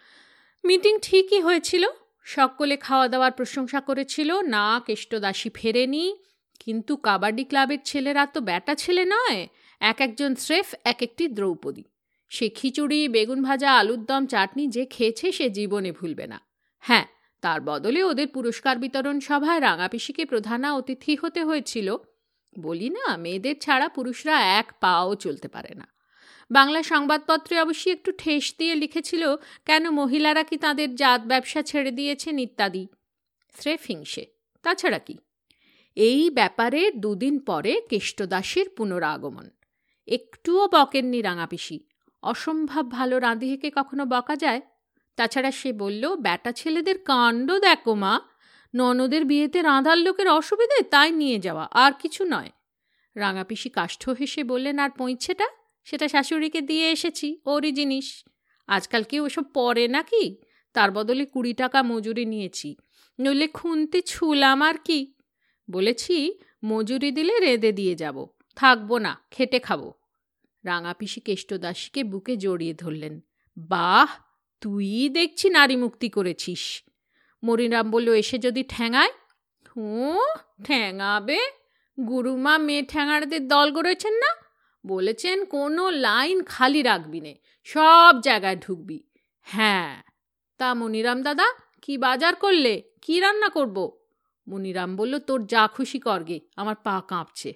মিটিং 0.63 0.99
ঠিকই 1.01 1.41
হয়েছিল। 1.41 1.83
সকলে 2.23 2.77
খাওয়া 2.77 3.07
দাওয়ার 3.07 3.31
প্রশংসা 3.31 3.79
করেছিল, 3.81 4.29
না 4.41 4.81
কেষ্টদাসী 4.85 5.49
ফেরেনি 5.53 6.05
কিন্তু 6.59 6.95
কাবাডি 6.95 7.43
ক্লাবের 7.43 7.77
ছেলেরা 7.85 8.25
তো 8.25 8.41
ব্যাটা 8.41 8.75
ছেলে 8.75 9.05
নয়, 9.05 9.47
এক 9.79 10.01
একজন 10.01 10.35
স্রেফ, 10.35 10.73
এক 10.83 11.01
একটি 11.01 11.27
দ্রৌপদী। 11.27 11.83
সে 12.29 12.49
খিচুড়ি, 12.49 13.07
বেগুন 13.07 13.43
ভাজা, 13.43 13.77
আলুর 13.77 14.05
দম, 14.05 14.25
চাটনি 14.25 14.67
যে 14.67 14.85
খেয়েছে 14.85 15.31
সে 15.31 15.49
জীবনে 15.49 15.91
ভুলবে 15.91 16.27
না। 16.27 16.41
হ্যাঁ 16.79 17.05
তার 17.41 17.61
বদলে 17.61 18.03
ওদের 18.03 18.27
পুরস্কার 18.27 18.77
বিতরণ 18.77 19.19
সভায় 19.19 19.61
রাঙাপিসিকে 19.61 20.25
প্রধানা 20.25 20.75
অতিথি 20.75 21.17
হতে 21.21 21.43
হয়েছিল। 21.43 21.95
বলি 22.59 22.89
না, 22.89 23.17
মেয়েদের 23.17 23.55
ছাড়া 23.59 23.89
পুরুষরা 23.89 24.57
এক 24.59 24.73
পাও 24.79 25.15
চলতে 25.15 25.47
পারে 25.47 25.75
না। 25.75 25.87
বাংলা 26.51 26.83
সংবাদপত্রে 26.83 27.59
অবশ্যই 27.59 27.91
একটু 27.91 28.11
ঠেস 28.17 28.53
দিয়ে 28.57 28.75
লিখেছিল, 28.75 29.35
কেন 29.65 29.89
মহিলারা 29.89 30.43
কি 30.43 30.57
তাদের 30.57 30.95
জাত 30.95 31.21
ব্যবসা 31.21 31.61
ছেড়ে 31.61 31.91
দিয়েছেন 31.91 32.39
ইত্যাদি? 32.39 32.87
স্রেফ 33.59 33.79
হিংসে। 33.89 34.25
তাছাড়া 34.63 34.99
কি? 34.99 35.17
এই 35.97 36.29
ব্যাপারে 36.29 36.91
দুদিন 36.91 37.39
পরে 37.39 37.81
কেষ্টদাসীর 37.89 38.69
পুনরাগমন। 38.69 39.49
একটুও 40.07 40.67
বকেননি 40.67 41.21
রাঙাপিসি। 41.21 41.79
অসম্ভব 42.21 42.91
ভালো 42.91 43.19
রাঁধিকে 43.19 43.71
কখনো 43.75 44.05
বকা 44.05 44.35
যায়? 44.35 44.61
তাছাড়া 45.15 45.51
সে 45.51 45.73
বলল, 45.73 46.15
ব্যাটা 46.15 46.51
ছেলেদের 46.51 47.03
কাণ্ড 47.03 47.59
দেখো 47.59 47.95
মা। 47.95 48.21
ননদের 48.75 49.25
বিয়েতে 49.25 49.61
রাঁধার 49.61 49.97
লোকের 49.97 50.29
অসুবিধে 50.29 50.83
তাই 50.83 51.11
নিয়ে 51.11 51.39
যাওয়া, 51.39 51.67
আর 51.71 51.91
কিছু 51.99 52.23
নয়। 52.23 52.51
রাঙাপিসি 53.15 53.69
কাষ্ঠ 53.69 54.09
হেসে 54.09 54.43
বললেন, 54.43 54.79
আর 54.79 54.89
পৌঁছেটা? 54.89 55.47
সেটা 55.83 56.07
শাশুড়িকে 56.07 56.61
দিয়ে 56.61 56.91
এসেছি, 56.91 57.39
ওরই 57.45 57.71
জিনিস। 57.71 58.25
আজকাল 58.67 59.03
কেউ 59.03 59.25
ওসব 59.25 59.43
পরে 59.43 59.87
নাকি? 59.87 60.37
তার 60.73 60.91
বদলে 60.91 61.25
কুড়ি 61.25 61.53
টাকা 61.53 61.83
মজুরি 61.83 62.25
নিয়েছি। 62.25 62.75
নইলে 63.19 63.47
খুনতে 63.47 64.01
ছুলাম 64.01 64.61
আর 64.61 64.73
কি? 64.83 65.13
বলেছি, 65.71 66.39
মজুরি 66.65 67.11
দিলে 67.11 67.39
রেঁধে 67.39 67.71
দিয়ে 67.71 67.95
যাব। 67.95 68.27
থাকব 68.55 68.97
না, 68.97 69.21
খেটে 69.31 69.59
খাব। 69.59 69.91
রাঙাপিসি 70.65 71.21
কেষ্টদাসীকে 71.21 72.03
বুকে 72.03 72.37
জড়িয়ে 72.37 72.73
ধরলেন। 72.73 73.19
বাহ 73.57 74.07
তুই 74.61 75.09
দেখছি 75.09 75.49
নারী 75.49 75.75
মুক্তি 75.75 76.09
করেছিস। 76.09 76.83
মরিরাম 77.43 77.91
বলল, 77.91 78.13
এসে 78.13 78.37
যদি 78.37 78.63
ঠ্যাঙায় 78.63 79.11
হুঁ 79.75 80.21
ঠ্যাঙাবে 80.63 81.39
গুরুমা 82.07 82.57
মেয়ে 82.57 82.83
ঠ্যাঙাড়দের 82.83 83.47
দল 83.47 83.71
গড়েছেন 83.71 84.13
না? 84.13 84.35
বলেছেন, 84.87 85.45
কোনো 85.45 85.89
লাইন 85.89 86.43
খালি 86.43 86.81
রাখবি 86.81 87.21
নে, 87.21 87.35
সব 87.63 88.15
জায়গায় 88.23 88.55
ঢুকবি। 88.55 89.03
হ্যাঁ 89.41 90.03
তা 90.57 90.73
মনিরাম 90.73 91.23
দাদা, 91.23 91.53
কি 91.81 91.97
বাজার 91.97 92.35
করলে? 92.35 92.83
কি 93.01 93.19
রান্না 93.19 93.49
করব? 93.49 93.97
মনিরাম 94.47 94.95
বলল, 94.95 95.19
তোর 95.19 95.45
যা 95.45 95.67
খুশি 95.67 95.99
করগে 95.99 96.39
আমার 96.55 96.75
পা 96.83 97.01
কাঁপছে। 97.07 97.53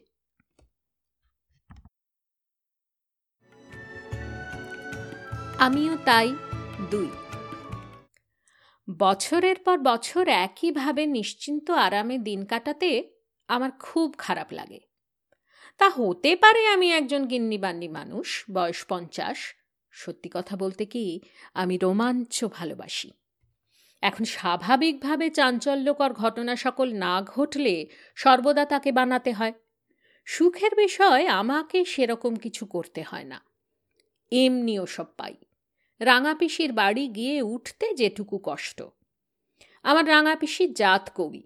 আমিও 5.60 5.98
তাই, 6.06 6.36
দুই। 6.90 7.10
বছরের 8.98 9.56
পর 9.66 9.78
বছর 9.78 10.28
একইভাবে 10.28 11.06
নিশ্চিন্ত 11.06 11.72
আরামে 11.72 12.18
দিন 12.18 12.46
কাটাতে 12.46 13.12
আমার 13.48 13.72
খুব 13.72 14.16
খারাপ 14.18 14.48
লাগে। 14.52 14.80
তা 15.78 15.90
হতে 15.90 16.36
পারে 16.36 16.68
আমি 16.68 16.92
একজন 16.92 17.26
গিন্নিবান্নি 17.26 17.88
মানুষ, 17.88 18.44
বয়স 18.52 18.86
পঞ্চাশ। 18.90 19.56
সত্যি 19.92 20.30
কথা 20.34 20.58
বলতে 20.58 20.86
কি, 20.86 21.22
আমি 21.54 21.78
রোমাঞ্চ 21.78 22.46
ভালোবাসি। 22.46 23.12
এখন 24.02 24.24
স্বাভাবিকভাবে 24.24 25.30
চাঞ্চল্যকর 25.30 26.14
ঘটনা 26.14 26.56
সকল 26.56 26.94
না 26.94 27.22
ঘটলে 27.22 27.88
সর্বদা 28.16 28.66
তাকে 28.66 28.92
বানাতে 28.92 29.32
হয়। 29.32 29.54
সুখের 30.26 30.76
বিষয় 30.76 31.28
আমাকে 31.28 31.86
সেরকম 31.86 32.36
কিছু 32.36 32.66
করতে 32.66 33.02
হয় 33.02 33.24
না। 33.24 33.42
এমনিও 34.32 34.86
সব 34.86 35.06
পাই। 35.18 35.36
রাঙাপিসির 36.00 36.74
বাড়ি 36.74 37.08
গিয়ে 37.08 37.42
উঠতে 37.42 37.94
যেটুকু 37.94 38.40
কষ্ট। 38.44 38.84
আমার 39.84 40.08
রাঙাপিসির 40.08 40.74
জাত 40.74 41.12
কবি। 41.16 41.44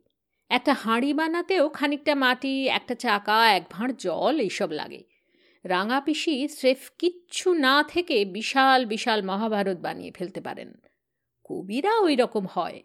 একটা 0.50 0.74
হাঁড়ি 0.74 1.14
বানাতেও 1.14 1.70
খানিকটা 1.70 2.16
মাটি, 2.16 2.68
একটা 2.68 2.96
চাকা, 2.96 3.52
এক 3.52 3.64
ভাঁড় 3.70 3.94
জল 3.98 4.40
এইসব 4.40 4.72
লাগে। 4.72 5.04
রাঙাপিসি 5.64 6.48
স্রেফ 6.48 6.92
কিচ্ছু 6.98 7.54
না 7.54 7.84
থেকে 7.84 8.26
বিশাল 8.26 8.86
বিশাল 8.86 9.22
মহাভারত 9.22 9.78
বানিয়ে 9.78 10.12
ফেলতে 10.12 10.42
পারেন। 10.42 10.74
কবিরা 11.46 12.00
ওই 12.00 12.16
রকম 12.16 12.46
হয়। 12.52 12.84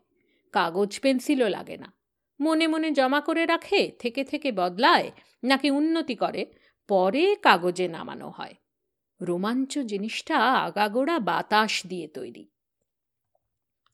কাগজ 0.52 1.00
পেন্সিলও 1.00 1.48
লাগে 1.48 1.76
না। 1.76 1.92
মনে 2.40 2.66
মনে 2.66 2.90
জমা 2.90 3.20
করে 3.20 3.46
রাখে, 3.46 3.92
থেকে 3.98 4.24
থেকে 4.24 4.52
বদলায়, 4.52 5.10
নাকি 5.44 5.70
উন্নতি 5.70 6.14
করে, 6.14 6.46
পরে 6.88 7.36
কাগজে 7.42 7.88
নামানো 7.88 8.30
হয়। 8.30 8.54
রোমাঞ্চ 9.22 9.78
জিনিসটা 9.78 10.38
আগাগোড়া 10.38 11.18
বাতাস 11.18 11.86
দিয়ে 11.86 12.08
তৈরি। 12.08 12.48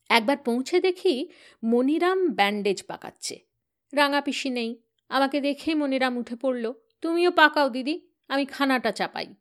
একবার 0.09 0.37
পৌঁছে 0.37 0.81
দেখি 0.81 1.29
মনিরাম 1.65 2.29
ব্যান্ডেজ 2.29 2.83
পাকাচ্ছে। 2.83 3.41
রাঙা 3.95 4.21
পিসি 4.21 4.51
নেই। 4.51 4.83
আমাকে 5.09 5.41
দেখে 5.41 5.75
মনিরাম 5.75 6.17
উঠে 6.17 6.37
পড়ল, 6.37 6.73
তুমিও 7.01 7.31
পাকাও 7.31 7.69
দিদি, 7.69 8.01
আমি 8.29 8.47
খানাটা 8.47 8.93
চাপাই। 8.93 9.35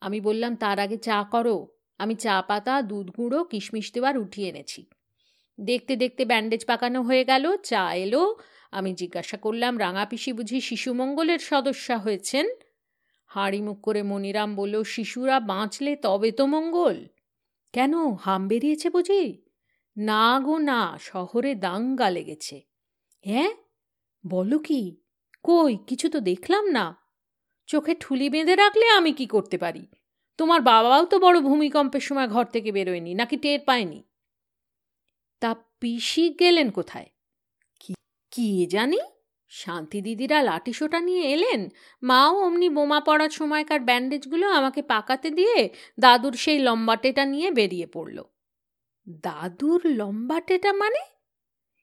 আমি 0.00 0.20
বললাম, 0.20 0.56
তার 0.56 0.78
আগে 0.78 0.96
চা 0.96 1.24
করো। 1.30 1.68
আমি 2.00 2.14
চা 2.14 2.42
পাতা, 2.42 2.82
দুধ 2.82 3.10
গুঁড়ো, 3.10 3.44
কিশমিশ 3.44 3.92
দেওয়ার 3.92 4.18
উঠিয়ে 4.18 4.48
এনেছি। 4.48 4.86
দেখতে 5.60 5.96
দেখতে 5.96 6.24
ব্যান্ডেজ 6.24 6.64
পাকানো 6.64 7.02
হয়ে 7.02 7.24
গেল, 7.24 7.56
চা 7.56 7.94
এলো। 7.94 8.36
আমি 8.70 8.94
জিজ্ঞাসা 8.94 9.36
করলাম, 9.36 9.78
রাঙা 9.78 10.04
পিসি 10.04 10.32
বুঝি 10.32 10.60
শিশুমঙ্গলের 10.60 11.38
সদস্যা 11.38 11.98
হয়েছেন? 11.98 12.46
হাঁড়ি 13.26 13.60
মুখ 13.60 13.80
করে 13.80 14.02
মনিরাম 14.02 14.54
বলল, 14.54 14.82
শিশুরা 14.82 15.40
বাঁচলে 15.40 15.96
তবে 15.96 16.32
তো 16.32 16.46
মঙ্গল। 16.46 17.06
কেন, 17.72 17.94
হাম 18.12 18.48
বেরিয়েছে 18.48 18.90
বুঝি? 18.90 19.42
না 19.98 20.40
গো, 20.40 20.58
না, 20.58 20.98
শহরে 21.00 21.54
দাঙ্গা 21.54 22.10
লেগেছে। 22.10 22.60
হ্যাঁ? 23.24 23.50
বলো 24.26 24.58
কি? 24.58 24.96
কই, 25.42 25.76
কিছু 25.86 26.08
তো 26.08 26.20
দেখলাম 26.20 26.68
না। 26.68 26.96
চোখে 27.66 27.94
ঠুলি 28.00 28.30
বেঁধে 28.30 28.56
রাখলে 28.56 28.88
আমি 28.88 29.12
কি 29.12 29.26
করতে 29.26 29.58
পারি? 29.58 29.86
তোমার 30.40 30.60
বাবাও 30.60 31.04
তো 31.04 31.18
বড় 31.18 31.40
ভূমিকম্পের 31.40 32.00
সময় 32.00 32.28
ঘর 32.28 32.44
থেকে 32.44 32.72
বেরোয়নি, 32.72 33.14
নাকি 33.14 33.36
টের 33.36 33.60
পায়নি? 33.60 34.02
তা 35.40 35.54
পিসি 35.80 36.36
গেলেন 36.40 36.70
কোথায়? 36.70 37.08
কি 38.30 38.66
জানি? 38.66 38.98
শান্তি 39.48 40.00
দিদিরা 40.00 40.42
লাঠিসোটা 40.42 41.00
নিয়ে 41.00 41.22
এলেন, 41.22 41.68
মাও 42.02 42.40
অমনি 42.40 42.68
বোমা 42.68 43.00
পড়ার 43.00 43.30
সময়কার 43.30 43.80
ব্যান্ডেজগুলো 43.80 44.50
আমাকে 44.50 44.82
পাকাতে 44.82 45.30
দিয়ে 45.30 45.74
দাদুর 46.00 46.32
সেই 46.32 46.58
লম্বাটেটা 46.58 47.24
নিয়ে 47.24 47.50
বেরিয়ে 47.50 47.86
পড়ল। 47.86 48.22
দাদুর 49.08 49.80
লম্বাটেটা 49.86 50.72
মানে? 50.72 51.02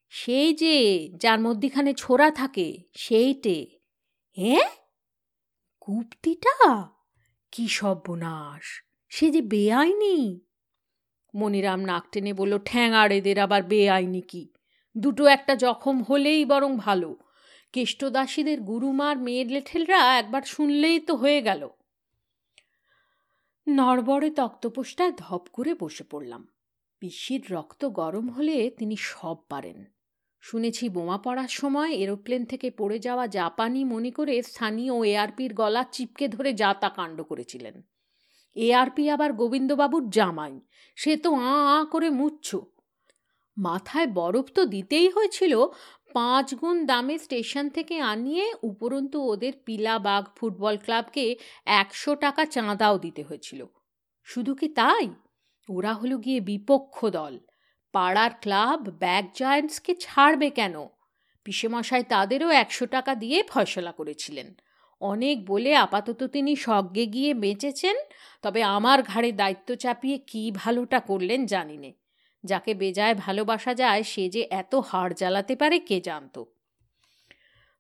সেই 0.10 0.54
যে, 0.54 0.76
যার 1.16 1.40
মধ্যিখানে 1.40 1.94
ছোড়া 1.94 2.32
থাকে 2.32 2.78
সেইটে 2.94 3.68
হ্যাঁ? 4.38 4.70
কুপ্তিটা 5.80 6.54
কি 7.52 7.68
সর্বনাশ, 7.68 8.84
সে 9.10 9.32
যে 9.32 9.42
বেআইনি। 9.42 10.42
মনিরাম 11.36 11.80
নাক 11.80 12.04
টেনে 12.12 12.34
বলল 12.34 12.60
ঠ্যাঙাড়েদের 12.66 13.40
আবার 13.40 13.64
বেআইনি 13.64 14.22
কি? 14.22 14.50
দুটো 14.98 15.26
একটা 15.26 15.56
জখম 15.56 16.04
হলেই 16.04 16.46
বরং 16.46 16.78
ভালো। 16.78 17.18
কেষ্টদাসীদের 17.74 18.62
গুরুমার 18.62 19.18
মেয়ের 19.18 19.48
লেঠেলরা 19.48 20.18
একবার 20.18 20.42
শুনলেই 20.42 21.00
তো 21.00 21.16
হয়ে 21.16 21.42
গেল। 21.42 21.70
নড়বড়ে 23.70 24.30
তক্তপোষটায় 24.30 25.12
ধপ 25.12 25.46
করে 25.54 25.74
বসে 25.74 26.04
পড়লাম। 26.04 26.48
পিসির 27.00 27.44
রক্ত 27.50 27.86
গরম 27.86 28.30
হলে 28.30 28.70
তিনি 28.70 28.96
সব 29.00 29.36
পারেন। 29.50 29.86
শুনেছি 30.48 30.90
বোমা 30.90 31.18
পড়ার 31.18 31.48
সময় 31.48 31.92
এরোপ্লেন 31.92 32.46
থেকে 32.46 32.72
পড়ে 32.72 33.00
যাওয়া 33.00 33.28
জাপানি 33.28 33.84
মনে 33.84 34.12
করে 34.12 34.42
স্থানীয় 34.42 35.08
এআরপির 35.08 35.54
গলা 35.54 35.84
চিপকে 35.92 36.28
ধরে 36.28 36.54
যাতা 36.54 36.90
কাণ্ড 36.90 37.22
করেছিলেন। 37.22 37.82
এআরপি 38.56 39.10
আবার 39.10 39.34
গোবিন্দবাবুর 39.34 40.10
জামাই। 40.10 40.62
সে 40.96 41.18
তো 41.18 41.34
আঁ 41.34 41.80
আঁ 41.80 41.86
করে 41.86 42.10
মুচ্ছ। 42.10 42.56
মাথায় 43.58 44.08
বরফ 44.08 44.46
তো 44.54 44.66
দিতেই 44.66 45.10
হয়েছিল, 45.10 45.66
পাঁচ 46.14 46.56
গুণ 46.56 46.86
দামে 46.86 47.18
স্টেশন 47.18 47.70
থেকে 47.70 48.00
আনিয়ে 48.00 48.54
উপরন্তু 48.64 49.18
ওদের 49.22 49.54
পিলাবাগ 49.66 50.26
ফুটবল 50.36 50.78
ক্লাবকে 50.78 51.36
একশো 51.66 52.16
টাকা 52.16 52.46
চাঁদাও 52.46 52.98
দিতে 52.98 53.24
হয়েছিল। 53.24 53.66
শুধু 54.24 54.56
কি 54.56 54.68
তাই? 54.70 55.10
ওরা 55.70 55.94
হলো 55.94 56.18
গিয়ে 56.18 56.40
বিপক্ষ 56.40 57.06
দল। 57.06 57.40
পাড়ার 57.94 58.32
ক্লাব 58.42 58.90
ব্যাগ 58.90 59.26
জায়েন্টসকে 59.36 59.96
ছাড়বে 59.96 60.50
কেন? 60.50 60.88
পিসেমশাই 61.44 62.04
তাদেরও 62.04 62.50
একশো 62.50 62.86
টাকা 62.86 63.16
দিয়ে 63.16 63.44
ফয়সলা 63.44 63.92
করেছিলেন। 63.92 64.54
অনেক 65.02 65.46
বলে 65.46 65.76
আপাতত 65.76 66.24
তিনি 66.24 66.56
স্বজ্ঞে 66.56 67.06
গিয়ে 67.06 67.34
বেঁচেছেন, 67.34 67.96
তবে 68.42 68.64
আমার 68.64 69.04
ঘাড়ে 69.04 69.32
দায়িত্ব 69.32 69.76
চাপিয়ে 69.76 70.18
কি 70.18 70.52
ভালোটা 70.56 71.00
করলেন 71.00 71.46
জানি 71.46 71.78
নে। 71.78 71.94
যাকে 72.44 72.74
বেজায় 72.74 73.16
ভালোবাসা 73.16 73.74
যায়, 73.74 74.04
সে 74.04 74.30
যে 74.30 74.48
এত 74.50 74.76
হাড় 74.76 75.14
জ্বালাতে 75.14 75.56
পারে 75.56 75.80
কে 75.80 76.02
জানত? 76.02 76.44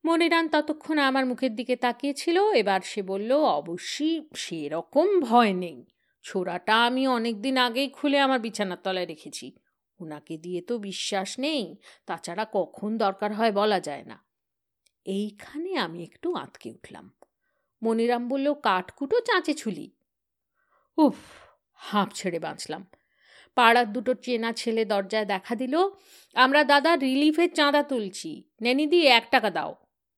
মনিরান 0.06 0.48
ততক্ষণ 0.48 0.98
আমার 0.98 1.26
মুখের 1.26 1.56
দিকে 1.56 1.76
তাকিয়েছিল, 1.76 2.52
এবার 2.52 2.82
সে 2.82 3.02
বলল, 3.02 3.32
অবশ্যই 3.34 4.22
সেরকম 4.36 5.20
ভয় 5.20 5.54
নেই। 5.54 5.86
ছোড়াটা 6.24 6.86
আমি 6.86 7.08
অনেক 7.08 7.42
দিন 7.42 7.58
আগেই 7.58 7.90
খুলে 7.90 8.20
আমার 8.20 8.40
বিছানার 8.40 8.78
তলায় 8.84 9.06
রেখেছি। 9.06 9.52
ওনাকে 10.00 10.38
দিয়ে 10.38 10.62
তো 10.62 10.77
বিশ্বাস 10.77 11.39
নেই, 11.39 11.75
তাছাড়া 12.06 12.46
কখন 12.54 12.98
দরকার 12.98 13.34
হয় 13.34 13.51
বলা 13.51 13.80
যায় 13.80 14.04
না। 14.04 14.24
এইখানে 15.06 15.75
আমি 15.75 16.04
একটু 16.04 16.34
আঁতকে 16.34 16.72
উঠলাম। 16.72 17.12
মনিরাম 17.84 18.27
বলল, 18.27 18.54
কাঠকুটো 18.54 19.20
চাঁচে 19.20 19.54
ছুলি 19.54 19.92
উফ, 20.98 21.16
হাঁপ 21.74 22.10
ছেড়ে 22.13 22.39
বাঁচলাম। 22.39 22.86
পাড়ার 23.56 23.94
দুটো 23.94 24.13
চেনা 24.13 24.54
ছেলে 24.54 24.86
দরজায় 24.86 25.25
দেখা 25.25 25.56
দিল, 25.56 25.89
আমরা 26.36 26.63
দাদা 26.63 26.96
রিলিফের 26.96 27.54
চাঁদা 27.54 27.84
তুলছি। 27.84 28.44
নেনি 28.62 28.86
দিয়ে 28.88 29.08
এক 29.08 29.27
টাকা 29.32 29.50
দাও। 29.50 29.75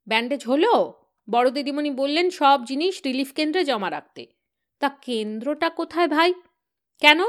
ব্যান্ডেজ 0.07 0.45
হলো? 0.45 0.93
বড় 1.29 1.51
দিদিমণি 1.51 1.91
বললেন, 1.91 2.29
সব 2.29 2.65
জিনিস 2.65 3.01
রিলিফ 3.05 3.33
কেন্দ্রে 3.33 3.65
জমা 3.65 3.89
রাখতে। 3.89 4.27
তা 4.79 4.89
কেন্দ্রটা 4.89 5.69
কোথায় 5.69 6.07
ভাই? 6.07 6.33
কেন? 6.99 7.19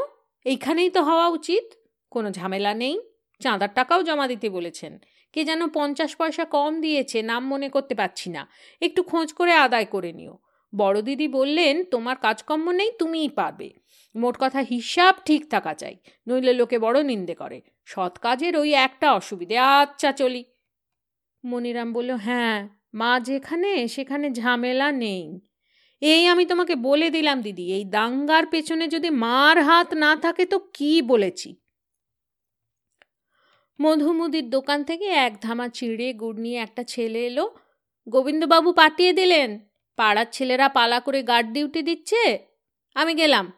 এইখানেই 0.45 0.91
তো 0.91 1.03
হওয়া 1.03 1.29
উচিত। 1.29 1.80
কোনো 2.11 2.31
ঝামেলা 2.31 2.75
নেই। 2.75 2.99
চাঁদার 3.41 3.69
টাকাও 3.75 4.03
জমা 4.03 4.27
দিতে 4.29 4.51
বলেছেন। 4.51 4.99
কে 5.33 5.45
যেন 5.45 5.69
পঞ্চাশ 5.69 6.17
পয়সা 6.17 6.45
কম 6.45 6.81
দিয়েছে, 6.81 7.23
নাম 7.23 7.47
মনে 7.47 7.69
করতে 7.69 7.95
পারছি 7.95 8.31
না। 8.31 8.49
একটু 8.81 9.03
খোঁজ 9.03 9.33
করে 9.33 9.53
আদায় 9.53 9.85
করে 9.85 10.13
নিও। 10.13 10.39
বড় 10.75 11.03
দিদি 11.03 11.29
বললেন, 11.29 11.85
তোমার 11.85 12.17
কাজকর্ম 12.17 12.71
নেই, 12.71 12.91
তুমিই 12.99 13.29
পারবে। 13.29 13.71
মোট 14.15 14.37
কথা 14.41 14.61
হিসাব 14.61 15.15
ঠিক 15.25 15.51
থাকা 15.51 15.75
চাই, 15.75 15.97
নইলে 16.29 16.53
লোকে 16.53 16.79
বড় 16.79 17.03
নিন্দে 17.03 17.35
করে। 17.35 17.61
সৎ 17.85 18.19
কাজের 18.19 18.57
ওই 18.57 18.73
একটা 18.73 19.13
অসুবিধে 19.13 19.59
আচ্ছা 19.59 20.13
চলি। 20.13 20.45
মনিরাম 21.45 21.93
বলল 21.93 22.11
হ্যাঁ 22.11 22.69
মা 22.95 23.21
যেখানে, 23.21 23.89
সেখানে 23.89 24.31
ঝামেলা 24.31 24.93
নেই। 24.93 25.41
এই 26.01 26.27
আমি 26.27 26.45
তোমাকে 26.45 26.75
বলে 26.75 27.11
দিলাম 27.11 27.43
দিদি, 27.43 27.73
এই 27.73 27.85
দাঙ্গার 27.85 28.47
পেছনে 28.47 28.89
যদি 28.89 29.11
মার 29.11 29.63
হাত 29.63 29.95
না 29.95 30.17
থাকে 30.17 30.45
তো 30.45 30.59
কি 30.59 31.03
বলেছি? 31.03 31.60
মধুমুদির 33.81 34.51
দোকান 34.51 34.85
থেকে 34.85 35.05
এক 35.05 35.37
ধামা 35.41 35.69
চিড়ে, 35.69 36.13
গুড় 36.13 36.41
নিয়ে 36.41 36.59
একটা 36.59 36.83
ছেলে 36.83 37.27
এলো। 37.27 37.55
গোবিন্দবাবু 38.09 38.73
পাঠিয়ে 38.73 39.13
দিলেন। 39.13 39.61
পাড়ার 39.97 40.27
ছেলেরা 40.33 40.69
পালা 40.69 41.01
করে 41.01 41.23
গার্ড 41.23 41.53
ডিউটি 41.53 41.83
দিচ্ছে। 41.83 42.39
আমি 42.95 43.15
গেলাম। 43.15 43.53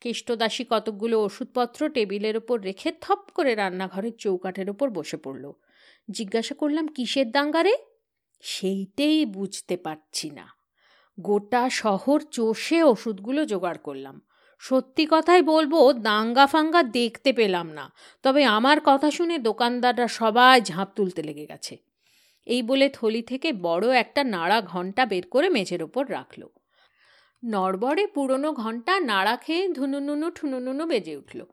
কেষ্টদাসী 0.00 0.64
কতকগুলো 0.70 1.24
ওষুধপত্র 1.24 1.88
টেবিলের 1.88 2.36
ওপর 2.36 2.60
রেখে 2.60 2.92
থপ 3.00 3.18
করে 3.34 3.54
রান্নাঘরের 3.54 4.12
চৌকাঠের 4.18 4.70
ওপর 4.70 4.90
বসে 4.90 5.16
পড়ল। 5.16 5.52
জিজ্ঞাসা 6.10 6.54
করলাম, 6.54 6.86
কিসের 6.86 7.30
দাঙ্গারে? 7.30 7.76
সেইটেই 8.40 9.26
বুঝতে 9.26 9.76
পারছি 9.76 10.30
না। 10.30 10.48
গোটা 11.20 11.70
শহর 11.70 12.22
চষে 12.30 12.82
ওষুধগুলো 12.82 13.44
জোগাড় 13.44 13.78
করলাম। 13.82 14.20
সত্যি 14.58 15.06
কথাই 15.10 15.42
বলব 15.42 15.92
দাঙ্গা 15.92 16.46
ফাঙ্গা 16.46 16.82
দেখতে 16.82 17.32
পেলাম 17.32 17.70
না। 17.70 17.92
তবে 18.22 18.44
আমার 18.44 18.78
কথা 18.84 19.10
শুনে 19.10 19.38
দোকানদাররা 19.38 20.08
সবাই 20.08 20.60
ঝাঁপ 20.60 20.88
তুলতে 20.96 21.22
লেগে 21.22 21.46
গেছে। 21.46 21.76
এই 22.46 22.62
বলে 22.62 22.88
থলি 22.88 23.22
থেকে 23.22 23.52
বড় 23.52 23.96
একটা 23.96 24.24
নাড়া 24.24 24.60
ঘণ্টা 24.60 25.06
বের 25.06 25.26
করে 25.30 25.48
মেঝের 25.48 25.82
ওপর 25.82 26.10
রাখল। 26.10 26.48
নড়বড়ে 27.44 28.06
পুরনো 28.06 28.52
ঘণ্টা 28.52 29.00
নাড়া 29.00 29.36
খেয়ে 29.36 29.68
ধুনুনুনু 29.68 30.30
ঠুনুনুনু 30.30 30.86
বেজে 30.86 31.16
উঠল। 31.16 31.44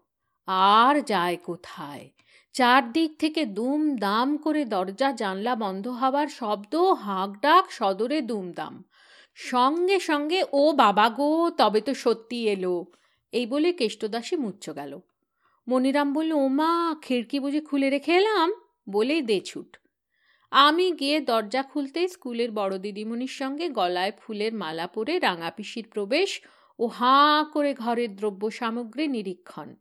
আর 0.47 1.01
যায় 1.01 1.37
কোথায়? 1.43 2.09
চারদিক 2.53 3.19
থেকে 3.19 3.45
দুম 3.45 3.95
দাম 3.95 4.37
করে 4.37 4.65
দরজা 4.65 5.11
জানলা 5.11 5.55
বন্ধ 5.55 5.87
হওয়ার 5.87 6.27
শব্দ 6.27 6.75
হাঁক 6.75 7.41
ডাক 7.41 7.65
সদরে 7.69 8.21
দুমদাম। 8.21 8.83
সঙ্গে 9.35 9.99
সঙ্গে, 9.99 10.43
ও 10.53 10.73
বাবা 10.73 11.09
গো, 11.09 11.51
তবে 11.57 11.81
তো 11.81 11.93
সত্যি 11.93 12.49
এলো। 12.49 12.85
এই 13.31 13.45
বলে 13.45 13.73
কেষ্টদাসী 13.73 14.35
মুচ্ছ 14.35 14.69
গেল। 14.69 14.99
মনিরাম 15.67 16.13
বলল 16.13 16.31
ওমা 16.31 16.95
খিড়কি 17.01 17.39
বুঝে 17.39 17.61
খুলে 17.61 17.89
রেখে 17.89 18.13
এলাম? 18.13 18.53
বলেই 18.89 19.21
দে 19.21 19.41
ছুট। 19.41 19.77
আমি 20.51 20.91
গিয়ে 20.91 21.19
দরজা 21.19 21.63
খুলতেই 21.63 22.07
স্কুলের 22.07 22.51
বড় 22.51 22.77
দিদিমণির 22.77 23.27
সঙ্গে 23.27 23.69
গলায় 23.69 24.11
ফুলের 24.11 24.53
মালা 24.53 24.87
পরে 24.87 25.19
রাঙা 25.19 25.51
পিসির 25.51 25.87
প্রবেশ 25.93 26.41
ও 26.79 26.87
হাঁ 26.87 27.43
করে 27.43 27.73
ঘরের 27.73 28.15
দ্রব্য 28.15 28.51
সামগ্রী 28.51 29.07
নিরীক্ষণ। 29.07 29.75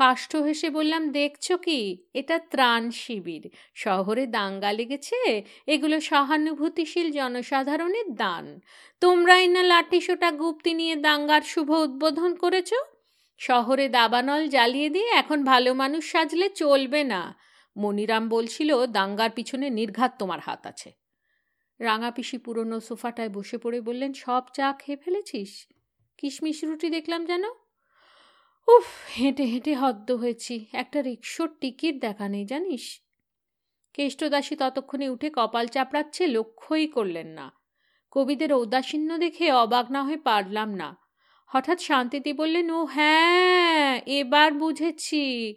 কাষ্ঠ 0.00 0.36
হেসে 0.36 0.70
বললাম, 0.70 1.12
দেখছ 1.12 1.52
কি? 1.52 1.80
এটা 2.14 2.38
ত্রাণ 2.38 2.90
শিবির। 2.90 3.50
শহরে 3.74 4.26
দাঙ্গা 4.26 4.72
লেগেছে, 4.72 5.42
এগুলো 5.66 6.00
সহানুভূতিশীল 6.00 7.08
জনসাধারণের 7.10 8.14
দান। 8.14 8.60
তোমরাই 9.00 9.48
না 9.48 9.62
লাঠিসোটা 9.62 10.32
গুপ্তি 10.32 10.74
নিয়ে 10.74 10.96
দাঙ্গার 10.96 11.42
শুভ 11.42 11.70
উদ্বোধন 11.70 12.34
করেছ? 12.34 12.70
শহরে 13.38 13.88
দাবানল 13.88 14.48
জ্বালিয়ে 14.48 14.88
দিয়ে 14.90 15.08
এখন 15.08 15.44
ভালো 15.44 15.74
মানুষ 15.74 16.12
সাজলে 16.12 16.48
চলবে 16.48 17.04
না। 17.04 17.34
মনিরাম 17.76 18.28
বলছিল, 18.28 18.86
দাঙ্গার 18.86 19.30
পিছনে 19.30 19.70
নির্ঘাত 19.70 20.12
তোমার 20.18 20.40
হাত 20.40 20.66
আছে। 20.66 20.90
রাঙা 21.80 22.10
পিসি 22.10 22.38
পুরনো 22.38 22.80
সোফাটায় 22.80 23.28
বসে 23.28 23.58
পড়ে 23.58 23.80
বললেন, 23.80 24.12
সব 24.12 24.42
চা 24.54 24.66
খেয়ে 24.72 24.96
ফেলেছিস? 24.96 25.52
কিশমিশ 26.18 26.64
রুটি 26.64 26.88
দেখলাম 26.90 27.26
যেন? 27.26 27.44
উফ, 28.76 28.86
হেঁটে 29.16 29.44
হেঁটে 29.44 29.74
হদ্দ 29.74 30.12
হয়েছি। 30.12 30.66
একটা 30.72 31.02
রিক্সোর 31.02 31.48
টিকিট 31.60 32.00
দেখা 32.00 32.28
নেই, 32.28 32.44
জানিস? 32.44 33.00
কেষ্টদাসী 33.94 34.56
ততক্ষণে 34.56 35.08
উঠে 35.08 35.30
কপাল 35.30 35.66
চাপড়াচ্ছে, 35.66 36.26
লক্ষ্যই 36.26 36.86
করলেন 36.86 37.26
না। 37.26 37.52
কবিদের 38.10 38.52
ঔদাসীন্য 38.52 39.18
দেখে 39.18 39.52
অবাক 39.52 39.90
না 39.90 40.02
হয়ে 40.02 40.16
পারলাম 40.16 40.74
না। 40.74 40.96
হঠাৎ 41.46 41.80
শান্তিতে 41.80 42.32
বললেন, 42.32 42.70
ও 42.70 42.84
হ্যাঁ 42.84 44.00
এবার 44.06 44.52
বুঝেছি। 44.52 45.54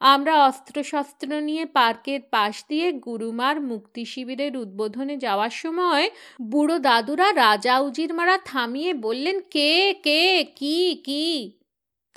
আমরা 0.00 0.46
অস্ত্রশস্ত্র 0.46 1.40
নিয়ে 1.40 1.64
পার্কের 1.66 2.20
পাশ 2.30 2.64
দিয়ে 2.68 2.92
গুরুমার 2.92 3.60
মুক্তি 3.60 4.04
শিবিরের 4.04 4.56
উদ্বোধনে 4.56 5.16
যাওয়ার 5.16 5.50
সময় 5.50 6.10
বুড়ো 6.42 6.78
দাদুরা 6.78 7.32
রাজা 7.32 7.78
উজির 7.78 8.14
মারা 8.14 8.38
থামিয়ে 8.38 8.94
বললেন, 8.94 9.40
কে 9.40 9.94
কে, 10.02 10.44
কি 10.56 11.02
কি? 11.04 11.57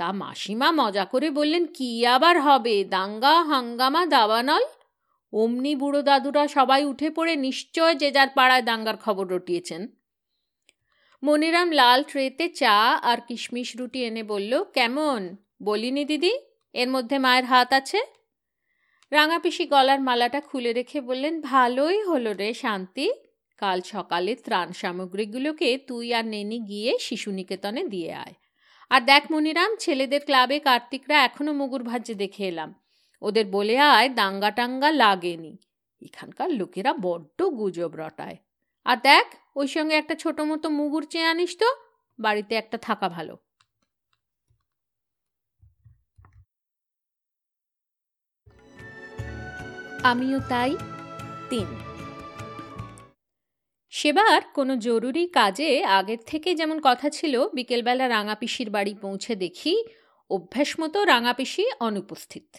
তা 0.01 0.11
মাসিমা 0.11 0.71
মজা 0.71 1.05
করে 1.05 1.29
বললেন, 1.31 1.65
কি 1.65 2.05
আবার 2.05 2.41
হবে? 2.41 2.83
দাঙ্গা, 2.83 3.43
হাঙ্গামা, 3.43 4.05
দাবানল? 4.05 4.63
অমনি 5.33 5.75
বুড়ো 5.75 6.01
দাদুরা 6.01 6.47
সবাই 6.47 6.85
উঠে 6.85 7.09
পড়ে 7.09 7.35
নিশ্চয় 7.35 7.95
যে 7.95 8.11
যার 8.11 8.29
পাড়ায় 8.35 8.61
দাঙ্গার 8.61 8.97
খবর 8.97 9.27
রটিয়েছেন। 9.27 9.87
মনিরাম 11.23 11.71
লাল 11.71 12.03
ট্রেতে 12.03 12.49
চা 12.49 12.75
আর 13.03 13.17
কিশমিশ 13.27 13.75
রুটি 13.77 14.03
এনে 14.03 14.23
বলল, 14.23 14.63
কেমন? 14.63 15.35
বলিনি 15.63 16.05
দিদি, 16.05 16.33
এর 16.73 16.89
মধ্যে 16.89 17.17
মায়ের 17.17 17.45
হাত 17.45 17.73
আছে? 17.73 17.99
রাঙাপিসি 19.11 19.65
গলার 19.65 19.99
মালাটা 19.99 20.41
খুলে 20.41 20.73
রেখে 20.73 21.01
বললেন, 21.01 21.41
ভালোই 21.41 22.01
হলো 22.01 22.33
রে 22.33 22.53
শান্তি। 22.53 23.11
কাল 23.57 23.81
সকালে 23.81 24.35
ত্রাণ 24.35 24.71
সামগ্রীগুলোকে 24.71 25.77
তুই 25.77 26.13
আর 26.13 26.25
নেনি 26.25 26.59
গিয়ে 26.59 26.97
শিশু 26.99 27.31
নিকেতনে 27.31 27.83
দিয়ে 27.83 28.13
আয়। 28.13 28.33
আর 28.91 29.01
দেখ 29.01 29.23
মনিরাম, 29.31 29.75
ছেলেদের 29.75 30.21
ক্লাবে 30.25 30.59
কার্তিকরা 30.59 31.17
এখনও 31.23 31.53
মুগুর 31.53 31.83
ভাজ্যে 31.83 32.15
দেখে 32.15 32.47
এলাম। 32.47 32.69
ওদের 33.21 33.45
বলে 33.45 33.75
আয় 33.77 34.09
দাঙ্গা 34.09 34.51
টাঙ্গা 34.51 34.91
লাগেনি। 34.91 35.57
এখানকার 36.01 36.49
লোকেরা 36.49 36.93
বড্ড 36.93 37.41
গুজব 37.43 37.91
রটায়। 37.95 38.37
আর 38.85 38.97
দেখ, 38.97 39.25
ওই 39.55 39.67
সঙ্গে 39.67 39.95
একটা 39.95 40.15
ছোট 40.15 40.41
মতো 40.41 40.69
মুগুর 40.69 41.05
চেয়ে 41.09 41.25
আনিস 41.25 41.57
তো, 41.59 41.69
বাড়িতে 42.19 42.55
একটা 42.55 42.77
থাকা 42.77 43.09
ভালো। 43.09 43.37
আমিও 50.03 50.39
তাই, 50.49 50.71
তিন। 51.49 51.90
সেবার 53.91 54.41
কোনো 54.53 54.77
জরুরি 54.77 55.27
কাজে 55.27 55.83
আগের 55.83 56.17
থেকে 56.25 56.55
যেমন 56.55 56.79
কথা 56.83 57.09
ছিল, 57.09 57.47
বিকেলবেলা 57.53 58.07
রাঙাপিসির 58.07 58.69
বাড়ি 58.69 58.93
পৌঁছে 59.01 59.35
দেখি, 59.35 59.83
অভ্যাস 60.29 60.79
মতো 60.79 61.03
রাঙাপিসি 61.03 61.71
অনুপস্থিত। 61.79 62.55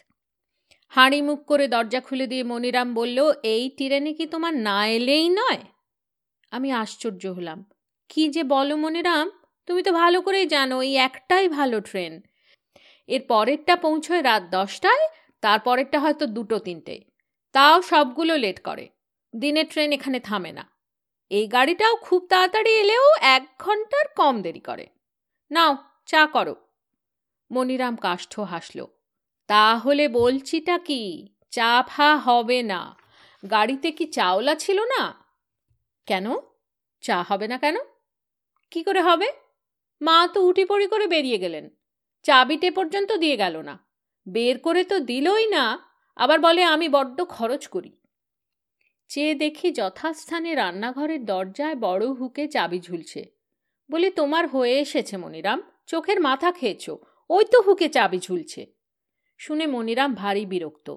হাঁড়ি 0.89 1.23
মুখ 1.23 1.45
করে 1.45 1.69
দরজা 1.69 2.01
খুলে 2.01 2.27
দিয়ে 2.27 2.43
মনিরাম 2.43 2.95
বলল, 2.95 3.33
এই 3.43 3.69
ট্রেনে 3.69 4.13
কি 4.13 4.27
তোমার 4.27 4.55
না 4.55 4.89
এলেই 4.89 5.29
নয়? 5.29 5.59
আমি 6.51 6.73
আশ্চর্য 6.73 7.27
হলাম। 7.27 7.71
কি 8.09 8.29
যে 8.29 8.43
বলো 8.45 8.77
মনিরাম, 8.77 9.31
তুমি 9.67 9.83
তো 9.83 9.93
ভালো 9.93 10.21
করেই 10.21 10.47
জানো, 10.47 10.83
এই 10.83 10.97
একটাই 10.97 11.49
ভালো 11.49 11.81
ট্রেন। 11.81 12.21
এর 13.09 13.21
পরেরটা 13.29 13.77
পৌঁছয় 13.77 14.23
রাত 14.23 14.43
দশটায় 14.51 15.09
তারপরেরটা 15.41 16.01
হয়তো 16.01 16.27
দুটো 16.27 16.59
তিনটে। 16.59 17.01
তাও 17.53 17.83
সবগুলো 17.83 18.37
লেট 18.37 18.61
করে। 18.61 18.89
দিনের 19.37 19.67
ট্রেন 19.71 19.93
এখানে 19.93 20.21
থামে 20.21 20.53
না। 20.53 20.72
এই 21.33 21.47
গাড়িটাও 21.47 21.97
খুব 21.97 22.27
তাড়াতাড়ি 22.27 22.71
এলেও 22.71 23.15
এক 23.21 23.49
ঘণ্টার 23.59 24.05
কম 24.17 24.43
দেরি 24.43 24.61
করে। 24.61 24.87
নাও, 25.51 25.77
চা 26.07 26.27
করো। 26.27 26.57
মনিরাম 27.51 27.97
কাষ্ঠ 27.97 28.41
হাসল। 28.41 28.87
তাহলে 29.47 30.09
বলছিটা 30.09 30.79
কি, 30.79 31.29
চা 31.51 31.85
ফা 31.89 32.17
হবে 32.17 32.63
না। 32.63 32.97
গাড়িতে 33.51 33.93
কি 33.93 34.07
চাওলা 34.07 34.55
ছিল 34.55 34.85
না? 34.85 35.15
কেন? 36.07 36.27
চা 37.01 37.23
হবে 37.23 37.49
না 37.49 37.59
কেন? 37.59 37.77
কি 38.71 38.83
করে 38.83 39.03
হবে? 39.03 39.33
মা 40.03 40.29
তো 40.35 40.43
উঠি 40.43 40.65
পড়ি 40.65 40.87
করে 40.87 41.07
বেরিয়ে 41.07 41.39
গেলেন। 41.39 41.71
চাবিটে 42.23 42.71
পর্যন্ত 42.71 43.13
দিয়ে 43.13 43.37
গেল 43.37 43.57
না। 43.57 43.79
বের 44.29 44.59
করে 44.59 44.85
তো 44.85 45.01
দিলই 45.01 45.47
না। 45.47 45.79
আবার 46.17 46.41
বলে, 46.41 46.65
আমি 46.65 46.89
বড্ড 46.89 47.25
খরচ 47.25 47.67
করি। 47.69 47.97
চেয়ে 49.13 49.35
দেখি 49.35 49.73
যথাস্থানে 49.73 50.55
রান্নাঘরের 50.55 51.25
দরজায় 51.25 51.77
বড় 51.77 52.07
হুকে 52.07 52.49
চাবি 52.49 52.81
ঝুলছে। 52.81 53.25
বলি, 53.91 54.11
তোমার 54.11 54.49
হয়ে 54.49 54.79
এসেছে 54.79 55.17
মনিরাম, 55.17 55.63
চোখের 55.87 56.21
মাথা 56.21 56.53
খেয়েছ, 56.53 56.91
ওই 57.31 57.45
তো 57.45 57.61
হুকে 57.61 57.89
চাবি 57.89 58.19
ঝুলছে। 58.19 58.67
শুনে 59.39 59.67
মনিরাম 59.67 60.15
ভারী 60.15 60.47
বিরক্ত। 60.47 60.97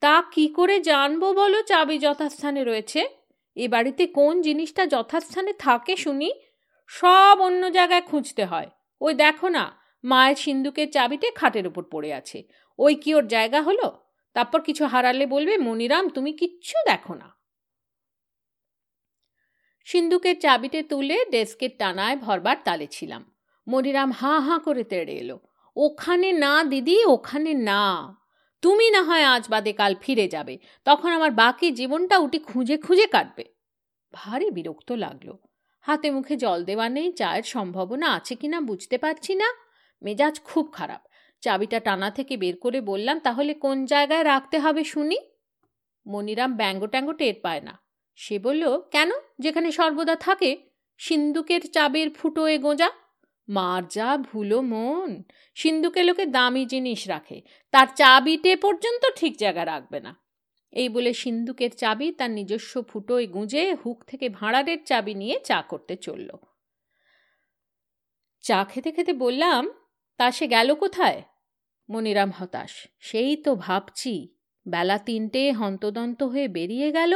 তা 0.00 0.22
কি 0.32 0.48
করে 0.48 0.80
জানব 0.80 1.32
বলো, 1.32 1.62
চাবি 1.62 1.98
যথাস্থানে 1.98 2.64
রয়েছে? 2.64 3.08
এ 3.56 3.68
বাড়িতে 3.68 4.06
কোন 4.06 4.40
জিনিসটা 4.40 4.86
যথাস্থানে 4.86 5.52
থাকে 5.52 5.96
শুনি? 5.96 6.32
সব 6.86 7.40
অন্য 7.40 7.70
জায়গায় 7.70 8.02
খুঁজতে 8.02 8.44
হয়। 8.44 8.70
ওই 9.00 9.14
দেখো 9.14 9.48
না, 9.48 9.78
মায়ের 10.04 10.36
সিন্ধুকের 10.36 10.90
চাবিতে 10.90 11.30
খাটের 11.30 11.66
উপর 11.66 11.84
পড়ে 11.84 12.12
আছে। 12.12 12.42
ওই 12.78 12.94
কি 12.94 13.14
ওর 13.14 13.26
জায়গা 13.26 13.62
হলো? 13.62 13.98
তারপর 14.34 14.60
কিছু 14.60 14.86
হারালে 14.86 15.26
বলবে, 15.26 15.58
মনিরাম, 15.58 16.08
তুমি 16.08 16.32
কিচ্ছু 16.32 16.76
দেখো 16.86 17.14
না। 17.14 17.41
সিন্ধুকের 19.84 20.40
চাবিতে 20.40 20.82
তুলে 20.82 21.24
ডেস্কের 21.30 21.70
টানায় 21.78 22.16
ভরবার 22.16 22.56
তালে 22.64 22.86
ছিলাম। 22.86 23.34
মনিরাম 23.68 24.10
হাঁ 24.10 24.40
হাঁ 24.40 24.58
করে 24.58 24.84
তেড়ে 24.84 25.12
এলো। 25.12 25.38
ওখানে 25.76 26.32
না, 26.32 26.64
দিদি, 26.64 27.04
ওখানে 27.04 27.54
না। 27.54 28.16
তুমি 28.62 28.90
না 28.90 29.02
হয় 29.02 29.24
আজ 29.24 29.48
বাদে 29.48 29.72
কাল 29.72 29.94
ফিরে 30.00 30.28
যাবে। 30.28 30.58
তখন 30.84 31.10
আমার 31.10 31.30
বাকি 31.30 31.70
জীবনটা 31.70 32.18
উটি 32.18 32.38
খুঁজে 32.38 32.76
খুঁজে 32.76 33.06
কাটবে। 33.06 33.44
ভারী 34.12 34.50
বিরক্ত 34.50 34.92
লাগল। 34.92 35.36
হাতে 35.80 36.10
মুখে 36.10 36.36
জল 36.36 36.64
দেওয়া 36.64 36.88
নেই, 36.88 37.12
চায়ের 37.12 37.42
সম্ভাবনা 37.42 38.12
আছে 38.12 38.34
কিনা 38.34 38.60
বুঝতে 38.60 38.98
পারছি 38.98 39.34
না। 39.34 39.52
মেজাজ 40.02 40.40
খুব 40.44 40.70
খারাপ। 40.72 41.00
চাবিটা 41.40 41.80
টানা 41.80 42.10
থেকে 42.10 42.36
বের 42.36 42.56
করে 42.56 42.80
বললাম, 42.80 43.18
তাহলে 43.18 43.54
কোন 43.54 43.84
জায়গায় 43.84 44.24
রাখতে 44.24 44.58
হবে 44.58 44.84
শুনি? 44.84 45.18
মনিরাম 46.06 46.56
ব্যঙ্গ 46.56 46.86
ট্যাঙ্গ 46.86 47.12
টের 47.12 47.34
পায় 47.42 47.60
না। 47.60 47.81
সে 48.14 48.38
বলল, 48.38 48.80
কেন? 48.80 49.10
যেখানে 49.38 49.72
সর্বদা 49.72 50.16
থাকে, 50.16 50.56
সিন্দুকের 50.98 51.60
চাবির 51.70 52.10
ফুটোয়ে 52.10 52.58
গোঁজা? 52.58 52.90
মার 53.48 53.82
যা 53.88 54.16
ভুলো 54.16 54.62
মন। 54.62 55.22
সিন্ধুকে 55.54 56.02
লোকে 56.02 56.26
দামি 56.26 56.66
জিনিস 56.66 57.08
রাখে, 57.08 57.42
তার 57.70 57.86
চাবিটে 57.94 58.56
পর্যন্ত 58.56 59.06
ঠিক 59.16 59.36
জায়গা 59.36 59.66
রাখবে 59.66 60.00
না। 60.00 60.16
এই 60.72 60.88
বলে 60.88 61.12
সিন্দুকের 61.12 61.70
চাবি 61.70 62.12
তার 62.12 62.30
নিজস্ব 62.30 62.82
ফুটোয় 62.88 63.26
গুঁজে 63.26 63.74
হুক 63.74 64.04
থেকে 64.04 64.28
ভাঁড়ারের 64.28 64.78
চাবি 64.84 65.14
নিয়ে 65.14 65.40
চা 65.44 65.62
করতে 65.62 65.96
চলল। 65.96 66.30
চা 68.40 68.64
খেতে 68.64 68.92
খেতে 68.92 69.12
বললাম, 69.12 69.70
তা 70.16 70.30
সে 70.30 70.48
গেল 70.48 70.74
কোথায়? 70.74 71.22
মনিরাম 71.90 72.30
হতাশ, 72.30 72.88
সেই 73.00 73.36
তো 73.36 73.54
ভাবছি। 73.54 74.34
বেলা 74.68 74.98
তিনটে 74.98 75.52
হন্তদন্ত 75.52 76.22
হয়ে 76.22 76.48
বেরিয়ে 76.48 76.92
গেল। 76.92 77.12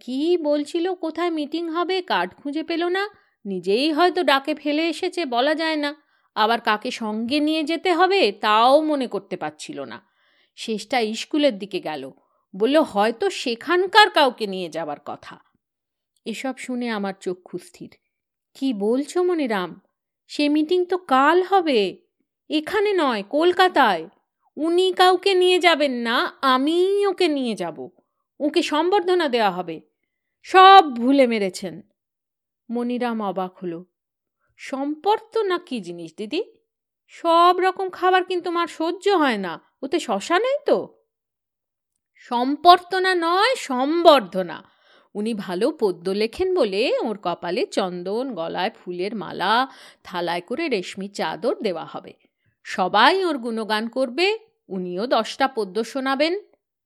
কি 0.00 0.36
বলছিল, 0.36 0.94
কোথায় 0.94 1.30
মিটিং 1.30 1.68
হবে, 1.68 2.02
কার্ড 2.02 2.34
খুঁজে 2.34 2.62
পেল 2.62 2.88
না। 2.88 3.08
নিজেই 3.44 3.92
হয়তো 3.92 4.22
ডাকে 4.22 4.54
ফেলে 4.54 4.88
এসেছে, 4.88 5.24
বলা 5.24 5.54
যায় 5.54 5.76
না। 5.76 5.94
আবার 6.34 6.60
কাকে 6.60 6.90
সঙ্গে 6.90 7.40
নিয়ে 7.40 7.62
যেতে 7.62 7.94
হবে, 7.94 8.32
তাও 8.32 8.80
মনে 8.80 9.06
করতে 9.06 9.36
পারছিল 9.36 9.80
না। 9.80 10.02
শেষটা 10.56 11.02
স্কুলের 11.14 11.58
দিকে 11.58 11.80
গেল। 11.80 12.10
বলল, 12.56 12.78
হয়তো 12.78 13.30
সেখানকার 13.30 14.10
কাউকে 14.10 14.46
নিয়ে 14.46 14.68
যাবার 14.68 14.96
কথা। 15.04 15.38
এসব 16.24 16.56
শুনে 16.56 16.88
আমার 16.88 17.14
চক্ষু 17.20 17.58
স্থির 17.58 17.94
কি 18.54 18.72
বলছো 18.72 19.22
মনিরাম? 19.22 19.80
সে 20.26 20.48
মিটিং 20.48 20.84
তো 20.84 20.98
কাল 20.98 21.42
হবে। 21.42 21.98
এখানে 22.50 22.92
নয়, 22.92 23.22
কলকাতায়। 23.28 24.08
উনি 24.56 24.92
কাউকে 24.92 25.34
নিয়ে 25.34 25.58
যাবেন 25.58 25.92
না 25.92 26.32
আমি 26.42 27.06
ওকে 27.06 27.28
নিয়ে 27.28 27.54
যাব। 27.54 27.88
ওকে 28.40 28.62
সম্বর্ধনা 28.62 29.28
দেওয়া 29.28 29.50
হবে। 29.50 29.80
সব 30.42 30.84
ভুলে 30.96 31.26
মেরেছেন। 31.26 31.82
মনিরাম 32.70 33.22
অবাক 33.22 33.58
হলো। 33.62 33.84
সম্পর্ক 34.56 35.36
না 35.36 35.58
কি 35.58 35.80
জিনিস, 35.80 36.14
দিদি? 36.16 36.44
সব 37.06 37.56
রকম 37.58 37.90
খাবার 37.90 38.24
কিন্তু 38.24 38.50
মার 38.50 38.66
সহ্য 38.66 39.08
হয় 39.08 39.36
না। 39.36 39.60
ওতে 39.82 40.00
শশা 40.00 40.38
নেই 40.38 40.58
তো? 40.66 41.04
সম্পর্তনা 42.14 43.14
নয়, 43.14 43.54
সম্বর্ধনা। 43.54 44.70
উনি 45.14 45.34
ভালো 45.34 45.70
পদ্য 45.70 46.10
লেখেন 46.10 46.54
বলে 46.54 46.98
ওর 46.98 47.18
কপালে 47.22 47.66
চন্দন, 47.66 48.34
গলায় 48.34 48.70
ফুলের 48.70 49.16
মালা, 49.16 49.68
থালায় 50.04 50.40
করে 50.40 50.68
রেশমি 50.68 51.08
চাদর 51.08 51.62
দেওয়া 51.62 51.84
হবে। 51.84 52.12
সবাই 52.64 53.24
ওর 53.24 53.38
গুণগান 53.38 53.88
করবে, 53.88 54.38
উনিও 54.68 55.06
দশটা 55.06 55.48
পদ্য 55.48 55.84
শোনাবেন। 55.84 56.40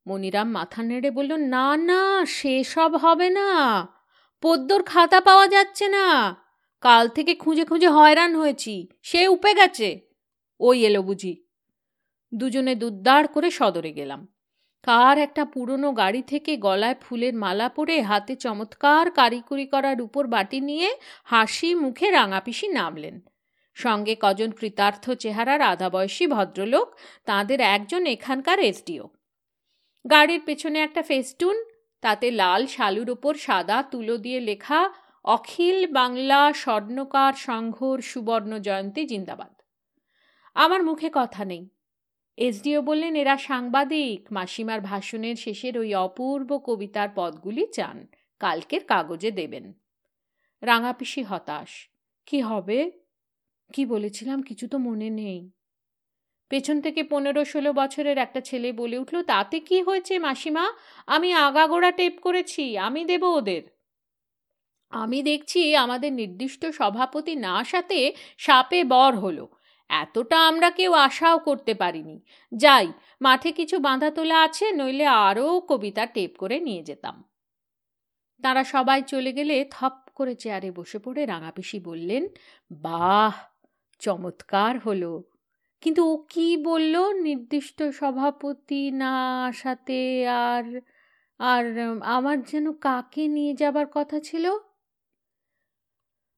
মনিরাম 0.07 0.51
মাথা 0.51 0.83
নেড়ে 0.83 1.11
বলল, 1.11 1.37
না 1.37 1.77
না, 1.77 2.27
সেসব 2.27 2.97
হবে 2.97 3.31
না। 3.31 3.89
পদ্মর 4.43 4.83
খাতা 4.83 5.21
পাওয়া 5.21 5.49
যাচ্ছে 5.49 5.89
না। 5.89 6.37
কাল 6.81 7.09
থেকে 7.09 7.35
খুঁজে 7.35 7.65
খুঁজে 7.65 7.89
হয়রান 7.89 8.37
হয়েছি। 8.37 8.89
সে 9.03 9.29
উপে 9.29 9.55
গেছে। 9.55 10.01
ওই 10.61 10.87
এলো 10.87 11.03
বুঝি। 11.03 11.45
দুজনে 12.35 12.75
দুদ্দার 12.75 13.29
করে 13.29 13.51
সদরে 13.51 13.93
গেলাম। 13.93 14.29
কার 14.83 15.19
একটা 15.19 15.45
পুরনো 15.45 15.93
গাড়ি 15.93 16.23
থেকে 16.23 16.57
গলায় 16.57 16.95
ফুলের 16.95 17.35
মালা 17.35 17.69
পরে 17.69 18.01
হাতে 18.01 18.37
চমৎকার 18.37 19.11
কারিকুরি 19.11 19.67
করার 19.67 20.03
উপর 20.03 20.27
বাটি 20.27 20.61
নিয়ে 20.61 20.97
হাসি 21.25 21.75
মুখে 21.75 22.11
রাঙাপিসি 22.11 22.69
নামলেন। 22.69 23.21
সঙ্গে 23.75 24.17
কজন 24.21 24.51
কৃতার্থ 24.51 25.11
চেহারার 25.11 25.61
আধা 25.61 25.91
বয়সী 25.91 26.27
ভদ্রলোক, 26.27 26.95
তাঁদের 27.25 27.61
একজন 27.61 28.07
এখানকার 28.07 28.61
এসডিও। 28.61 29.09
গাড়ির 30.11 30.43
পেছনে 30.45 30.79
একটা 30.79 31.03
ফেস্টুন, 31.03 31.65
তাতে 32.01 32.31
লাল 32.31 32.67
শালুর 32.67 33.11
ওপর 33.11 33.35
সাদা 33.35 33.83
তুলো 33.83 34.17
দিয়ে 34.17 34.41
লেখা, 34.41 34.91
অখিল 35.25 35.93
বাংলা 35.93 36.53
স্বর্ণকার 36.53 37.33
সংঘর 37.33 38.01
সুবর্ণ 38.01 38.59
জয়ন্তী 38.59 39.05
জিন্দাবাদ। 39.05 39.63
আমার 40.55 40.85
মুখে 40.85 41.11
কথা 41.13 41.45
নেই। 41.45 41.69
এসডিও 42.37 42.83
বললেন, 42.83 43.15
এরা 43.17 43.37
সাংবাদিক। 43.37 44.33
মাসিমার 44.33 44.81
ভাষণের 44.81 45.37
শেষের 45.37 45.79
ওই 45.79 45.95
অপূর্ব 45.95 46.59
কবিতার 46.59 47.09
পদগুলি 47.15 47.67
চান। 47.67 48.07
কালকের 48.39 48.85
কাগজে 48.85 49.31
দেবেন। 49.31 49.73
রাঙাপিসি 50.63 51.23
হতাশ। 51.23 51.89
কি 52.27 52.41
হবে? 52.41 52.91
কি 53.73 53.87
বলেছিলাম? 53.87 54.43
কিছু 54.43 54.69
তো 54.69 54.79
মনে 54.79 55.11
নেই। 55.11 55.51
পেছন 56.49 56.81
থেকে 56.81 57.03
পনেরো 57.03 57.45
ষোলো 57.45 57.73
বছরের 57.73 58.19
একটা 58.19 58.41
ছেলে 58.41 58.73
বলে 58.73 58.99
উঠল, 58.99 59.23
তাতে 59.23 59.61
কি 59.61 59.83
হয়েছে 59.83 60.19
মাসিমা? 60.19 60.73
আমি 61.07 61.33
আগাগোড়া 61.33 61.91
টেপ 61.91 62.21
করেছি, 62.23 62.79
আমি 62.79 63.05
দেব 63.05 63.23
ওদের। 63.23 63.63
আমি 64.91 65.23
দেখছি 65.23 65.77
আমাদের 65.77 66.13
নির্দিষ্ট 66.13 66.67
সভাপতি 66.67 67.37
না 67.37 67.65
সাথে 67.65 68.13
সাপে 68.39 68.85
বর 68.85 69.15
হলো। 69.15 69.49
এতটা 69.89 70.49
আমরা 70.49 70.71
কেউ 70.71 70.93
আশাও 70.93 71.39
করতে 71.39 71.75
পারিনি। 71.75 72.21
যাই, 72.55 72.93
মাঠে 73.21 73.53
কিছু 73.53 73.79
বাঁধা 73.79 74.11
তোলা 74.11 74.43
আছে, 74.43 74.73
নইলে 74.73 75.07
আরও 75.07 75.61
কবিতা 75.61 76.07
টেপ 76.07 76.37
করে 76.39 76.61
নিয়ে 76.61 76.83
যেতাম। 76.83 77.25
তারা 78.43 78.65
সবাই 78.65 79.03
চলে 79.03 79.33
গেলে 79.33 79.69
থপ 79.71 79.93
করে 80.15 80.35
চেয়ারে 80.35 80.71
বসে 80.71 80.99
পড়ে 80.99 81.27
রাঙাপিসি 81.27 81.81
বললেন, 81.81 82.29
বাহ, 82.73 83.35
চমৎকার 83.99 84.79
হলো। 84.79 85.34
কিন্তু 85.85 86.13
ও 86.13 86.17
কি 86.17 86.57
বলল? 86.57 87.13
নির্দিষ্ট 87.13 87.83
সভাপতি 87.83 88.91
না 88.91 89.53
সাথে 89.53 90.29
আর 90.29 90.81
আর 91.39 91.65
আমার 92.03 92.43
যেন 92.43 92.73
কাকে 92.73 93.29
নিয়ে 93.29 93.55
যাবার 93.55 93.87
কথা 93.95 94.21
ছিল? 94.21 94.51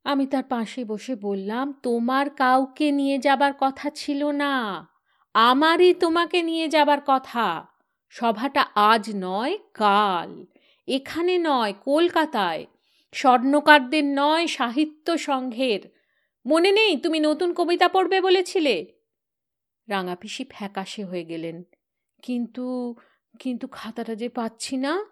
আমি 0.05 0.27
তার 0.27 0.43
পাশে 0.45 0.85
বসে 0.85 1.15
বললাম, 1.15 1.73
তোমার 1.73 2.31
কাউকে 2.31 2.93
নিয়ে 2.93 3.19
যাবার 3.19 3.53
কথা 3.59 3.91
ছিল 3.91 4.31
না। 4.31 4.89
আমারই 5.35 5.95
তোমাকে 5.95 6.43
নিয়ে 6.43 6.69
যাবার 6.69 6.99
কথা। 7.07 7.67
সভাটা 8.09 8.67
আজ 8.75 9.11
নয়, 9.15 9.59
কাল। 9.75 10.47
এখানে 10.87 11.39
নয়, 11.39 11.75
কলকাতায়। 11.85 12.67
স্বর্ণকারদের 13.13 14.05
নয়, 14.05 14.47
সাহিত্য 14.47 15.19
সংঘের। 15.19 15.81
মনে 16.47 16.73
নেই 16.73 16.97
তুমি 16.97 17.21
নতুন 17.21 17.55
কবিতা 17.55 17.89
পড়বে 17.89 18.21
বলেছিলে? 18.21 18.96
রাঙাপিসি 19.89 20.45
ফ্যাকাশে 20.51 21.05
হয়ে 21.05 21.25
গেলেন। 21.25 21.63
কিন্তু 22.23 22.95
কিন্তু 23.41 23.67
খাতাটা 23.67 24.15
যে 24.15 24.29
পাচ্ছি 24.29 24.77
না? 24.77 25.07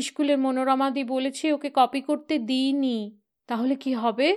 স্কুলের 0.00 0.38
মনোরমাদি 0.38 1.04
বলেছে 1.04 1.52
ওকে 1.52 1.70
কপি 1.74 2.00
করতে 2.00 2.38
দিইনি। 2.38 3.20
তাহলে 3.46 3.74
কি 3.74 3.94
হবে? 3.94 4.36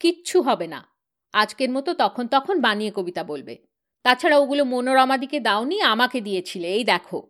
কিচ্ছু 0.00 0.42
হবে 0.42 0.66
না। 0.66 0.88
আজকের 1.32 1.70
মতো 1.70 1.94
তখন 1.94 2.26
তখন 2.26 2.60
বানিয়ে 2.60 2.90
কবিতা 2.90 3.24
বলবে। 3.24 3.58
তাছাড়া 4.02 4.38
ওগুলো 4.38 4.64
মনোরমাদিকে 4.64 5.40
দাওনি, 5.40 5.80
আমাকে 5.80 6.20
দিয়েছিলে, 6.20 6.68
এই 6.68 6.84
দেখো। 6.84 7.28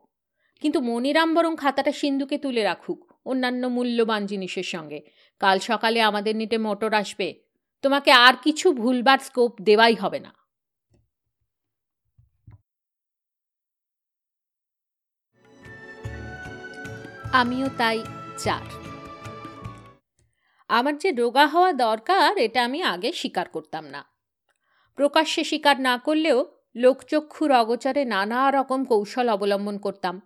কিন্তু 0.60 0.80
মনিরাম 0.80 1.34
বরং 1.34 1.56
খাতাটা 1.56 1.92
সিন্ধুকে 1.92 2.38
তুলে 2.38 2.62
রাখুক, 2.62 3.12
অন্যান্য 3.24 3.66
মূল্যবান 3.66 4.26
জিনিসের 4.26 4.62
সঙ্গে। 4.62 5.00
কাল 5.38 5.58
সকালে 5.58 6.00
আমাদের 6.00 6.36
নিটে 6.36 6.58
মোটর 6.58 6.94
আসবে। 6.94 7.42
তোমাকে 7.82 8.12
আর 8.12 8.34
কিছু 8.42 8.72
ভুলবার 8.72 9.18
স্কোপ 9.18 9.60
দেওয়াই 9.60 9.94
হবে 9.94 10.20
না। 10.20 10.34
আমিও 17.32 17.68
তাই 17.78 18.04
চার। 18.36 18.60
আমার 20.68 20.98
যে 20.98 21.10
রোগা 21.10 21.46
হওয়া 21.46 21.72
দরকার, 21.72 22.38
এটা 22.38 22.64
আমি 22.64 22.82
আগে 22.82 23.12
স্বীকার 23.12 23.48
করতাম 23.48 23.84
না। 23.84 24.04
প্রকাশ্যে 24.96 25.44
স্বীকার 25.44 25.80
না 25.80 25.98
করলেও 25.98 26.46
লোকচক্ষুর 26.76 27.52
অগোচরে 27.52 28.04
নানা 28.04 28.50
রকম 28.50 28.84
কৌশল 28.84 29.28
অবলম্বন 29.28 29.78
করতাম। 29.78 30.20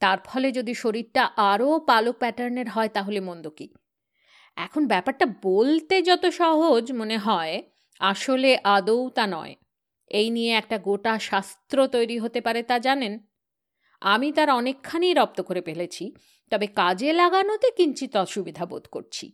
তার 0.00 0.18
ফলে 0.24 0.52
যদি 0.52 0.74
শরীরটা 0.74 1.30
আরও 1.36 1.78
পালক 1.78 2.16
প্যাটার্নের 2.18 2.68
হয়, 2.68 2.88
তাহলে 2.88 3.20
মন্দ 3.20 3.48
কি? 3.48 3.74
এখন 4.56 4.86
ব্যাপারটা 4.86 5.26
বলতে 5.42 6.02
যত 6.02 6.26
সহজ 6.26 6.92
মনে 6.92 7.16
হয়, 7.16 7.62
আসলে 8.00 8.58
আদৌ 8.64 9.08
তা 9.08 9.26
নয়। 9.26 9.56
এই 10.08 10.30
নিয়ে 10.30 10.52
একটা 10.52 10.78
গোটা 10.78 11.18
শাস্ত্র 11.18 11.86
তৈরি 11.86 12.18
হতে 12.18 12.40
পারে 12.40 12.62
তা 12.62 12.78
জানেন? 12.78 13.27
আমি 14.00 14.32
তার 14.32 14.50
অনেকখানি 14.50 15.14
রপ্ত 15.14 15.40
করে 15.40 15.60
ফেলেছি, 15.60 16.12
তবে 16.50 16.66
কাজে 16.66 17.12
লাগানোতে 17.12 17.70
কিঞ্চিত 17.70 18.16
অসুবিধা 18.16 18.66
বোধ 18.66 18.86
করছি। 18.86 19.32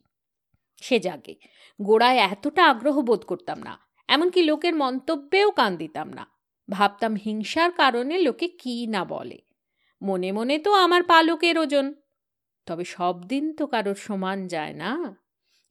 সে 0.82 1.00
জাগে, 1.00 1.34
গোড়ায় 1.82 2.16
এতটা 2.16 2.64
আগ্রহ 2.64 3.00
বোধ 3.00 3.24
করতাম 3.24 3.62
না, 3.62 3.78
এমনকি 4.08 4.42
লোকের 4.42 4.74
মন্তব্যেও 4.74 5.50
কান 5.50 5.76
দিতাম 5.76 6.12
না। 6.12 6.26
ভাবতাম 6.70 7.16
হিংসার 7.16 7.72
কারণে 7.72 8.18
লোকে 8.18 8.48
কি 8.48 8.86
না 8.86 9.04
বলে। 9.04 9.38
মনে 10.02 10.32
মনে 10.32 10.58
তো 10.58 10.72
আমার 10.72 11.02
পালকের 11.02 11.58
ওজন। 11.58 11.94
তবে 12.66 12.84
সব 12.84 13.22
দিন 13.22 13.52
তো 13.52 13.66
কারোর 13.66 13.94
সমান 13.94 14.46
যায় 14.46 14.72
না। 14.72 15.16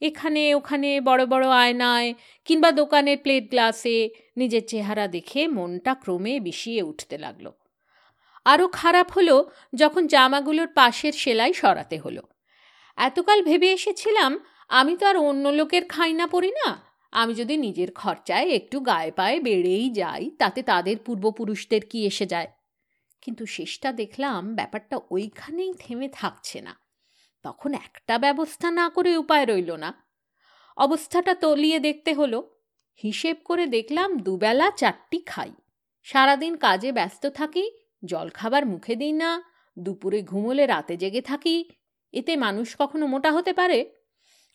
এখানে 0.01 0.56
ওখানে 0.56 1.01
বড় 1.01 1.25
বড় 1.25 1.47
আয়নায় 1.49 2.13
কিংবা 2.45 2.71
দোকানের 2.71 3.17
প্লেট 3.17 3.49
গ্লাসে 3.49 4.10
নিজের 4.38 4.67
চেহারা 4.67 5.08
দেখে 5.08 5.47
মনটা 5.47 5.93
ক্রমে 5.93 6.39
বিষিয়ে 6.39 6.82
উঠতে 6.84 7.17
লাগল। 7.17 7.51
আরও 8.45 8.67
খারাপ 8.67 9.12
হলো 9.12 9.49
যখন 9.75 10.08
জামাগুলোর 10.08 10.67
পাশের 10.67 11.13
সেলাই 11.13 11.53
সরাতে 11.53 11.97
হলো। 11.97 12.21
এতকাল 12.95 13.43
ভেবে 13.43 13.71
এসেছিলাম, 13.71 14.39
আমি 14.69 14.97
তো 14.97 15.08
আর 15.08 15.17
অন্য 15.17 15.49
লোকের 15.49 15.86
খাইনা 15.86 16.27
পড়ি 16.27 16.51
না। 16.51 16.84
আমি 17.12 17.34
যদি 17.34 17.58
নিজের 17.58 17.91
খরচায় 17.91 18.49
একটু 18.49 18.79
গায়ে 18.79 19.12
পায়ে 19.12 19.39
বেড়েই 19.39 19.89
যাই, 19.89 20.29
তাতে 20.29 20.63
তাদের 20.63 20.97
পূর্বপুরুষদের 21.06 21.86
কি 21.86 22.06
এসে 22.06 22.25
যায়? 22.25 22.47
কিন্তু 23.21 23.45
শেষটা 23.45 23.91
দেখলাম 23.91 24.56
ব্যাপারটা 24.56 24.99
ওইখানেই 25.12 25.73
থেমে 25.79 26.10
থাকছে 26.10 26.62
না। 26.62 26.79
তখন 27.43 27.73
একটা 27.73 28.17
ব্যবস্থা 28.17 28.71
না 28.71 28.89
করে 28.89 29.17
উপায় 29.17 29.45
রইল 29.45 29.71
না। 29.71 29.93
অবস্থাটা 30.77 31.36
তলিয়ে 31.36 31.79
দেখতে 31.79 32.13
হলো। 32.13 32.60
হিসেব 33.03 33.36
করে 33.45 33.65
দেখলাম 33.65 34.17
দুবেলা 34.17 34.71
চারটি 34.71 35.19
খাই। 35.19 35.51
সারাদিন 36.03 36.56
কাজে 36.56 36.91
ব্যস্ত 36.91 37.25
থাকি 37.25 37.82
জলখাবার 38.05 38.65
মুখে 38.65 38.95
দিই 38.95 39.11
না, 39.11 39.43
দুপুরে 39.79 40.21
ঘুমোলে 40.21 40.65
রাতে 40.65 40.97
জেগে 40.97 41.21
থাকি, 41.21 41.69
এতে 42.13 42.35
মানুষ 42.35 42.75
কখনো 42.79 43.07
মোটা 43.07 43.31
হতে 43.31 43.53
পারে? 43.53 43.93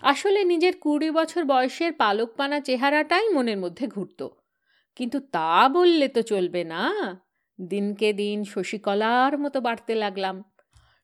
আসলে 0.02 0.44
নিজের 0.44 0.78
কুড়ি 0.80 1.11
বছর 1.11 1.44
বয়সের 1.44 1.92
পালকপানা 1.92 2.61
চেহারাটাই 2.61 3.28
মনের 3.28 3.58
মধ্যে 3.58 3.87
ঘুরত। 3.87 4.28
কিন্তু 4.96 5.20
তা 5.20 5.68
বললে 5.68 6.08
তো 6.08 6.22
চলবে 6.22 6.64
না। 6.64 6.92
দিনকে 7.61 8.12
দিন 8.12 8.44
শশীকলার 8.44 9.38
মতো 9.38 9.61
বাড়তে 9.61 9.94
লাগলাম। 9.94 10.44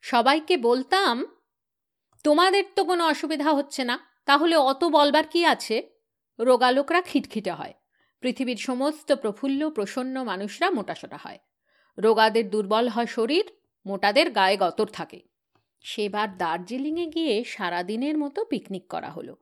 সবাইকে 0.03 0.57
বলতাম, 0.57 1.27
তোমাদের 2.25 2.65
তো 2.77 2.85
কোনো 2.85 3.07
অসুবিধা 3.07 3.53
হচ্ছে 3.53 3.85
না, 3.85 3.99
তাহলে 4.27 4.57
অত 4.57 4.85
বলবার 4.85 5.27
কি 5.27 5.45
আছে? 5.45 5.89
রোগালোকরা 6.41 7.03
খিটখিটে 7.03 7.51
হয়। 7.51 7.75
পৃথিবীর 8.21 8.57
সমস্ত 8.57 9.13
প্রফুল্ল, 9.13 9.71
প্রসন্ন 9.71 10.25
মানুষরা 10.25 10.71
মোটাসোটা 10.71 11.19
হয়। 11.23 11.39
রোগাদের 11.99 12.51
দুর্বল 12.51 12.89
হয় 12.89 13.07
শরীর, 13.07 13.51
মোটাদের 13.87 14.31
গায়ে 14.31 14.57
গতর 14.57 14.87
থাকে। 14.87 15.23
সেবার 15.81 16.37
দার্জিলিংয়ে 16.37 17.07
গিয়ে 17.07 17.45
সারাদিনের 17.45 18.19
মতো 18.19 18.45
পিকনিক 18.45 18.89
করা 18.89 19.11
হলো। 19.11 19.37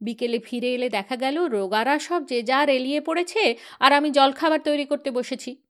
বিকেলে 0.00 0.38
ফিরে 0.38 0.74
এলে 0.74 0.88
দেখা 0.88 1.16
গেল 1.16 1.44
রোগারা 1.44 1.98
সব 1.98 2.24
যে 2.24 2.42
যার 2.42 2.68
এলিয়ে 2.68 3.00
পড়েছে 3.00 3.56
আর 3.80 3.92
আমি 3.92 4.10
জলখাবার 4.10 4.60
তৈরি 4.60 4.84
করতে 4.84 5.10
বসেছি। 5.10 5.62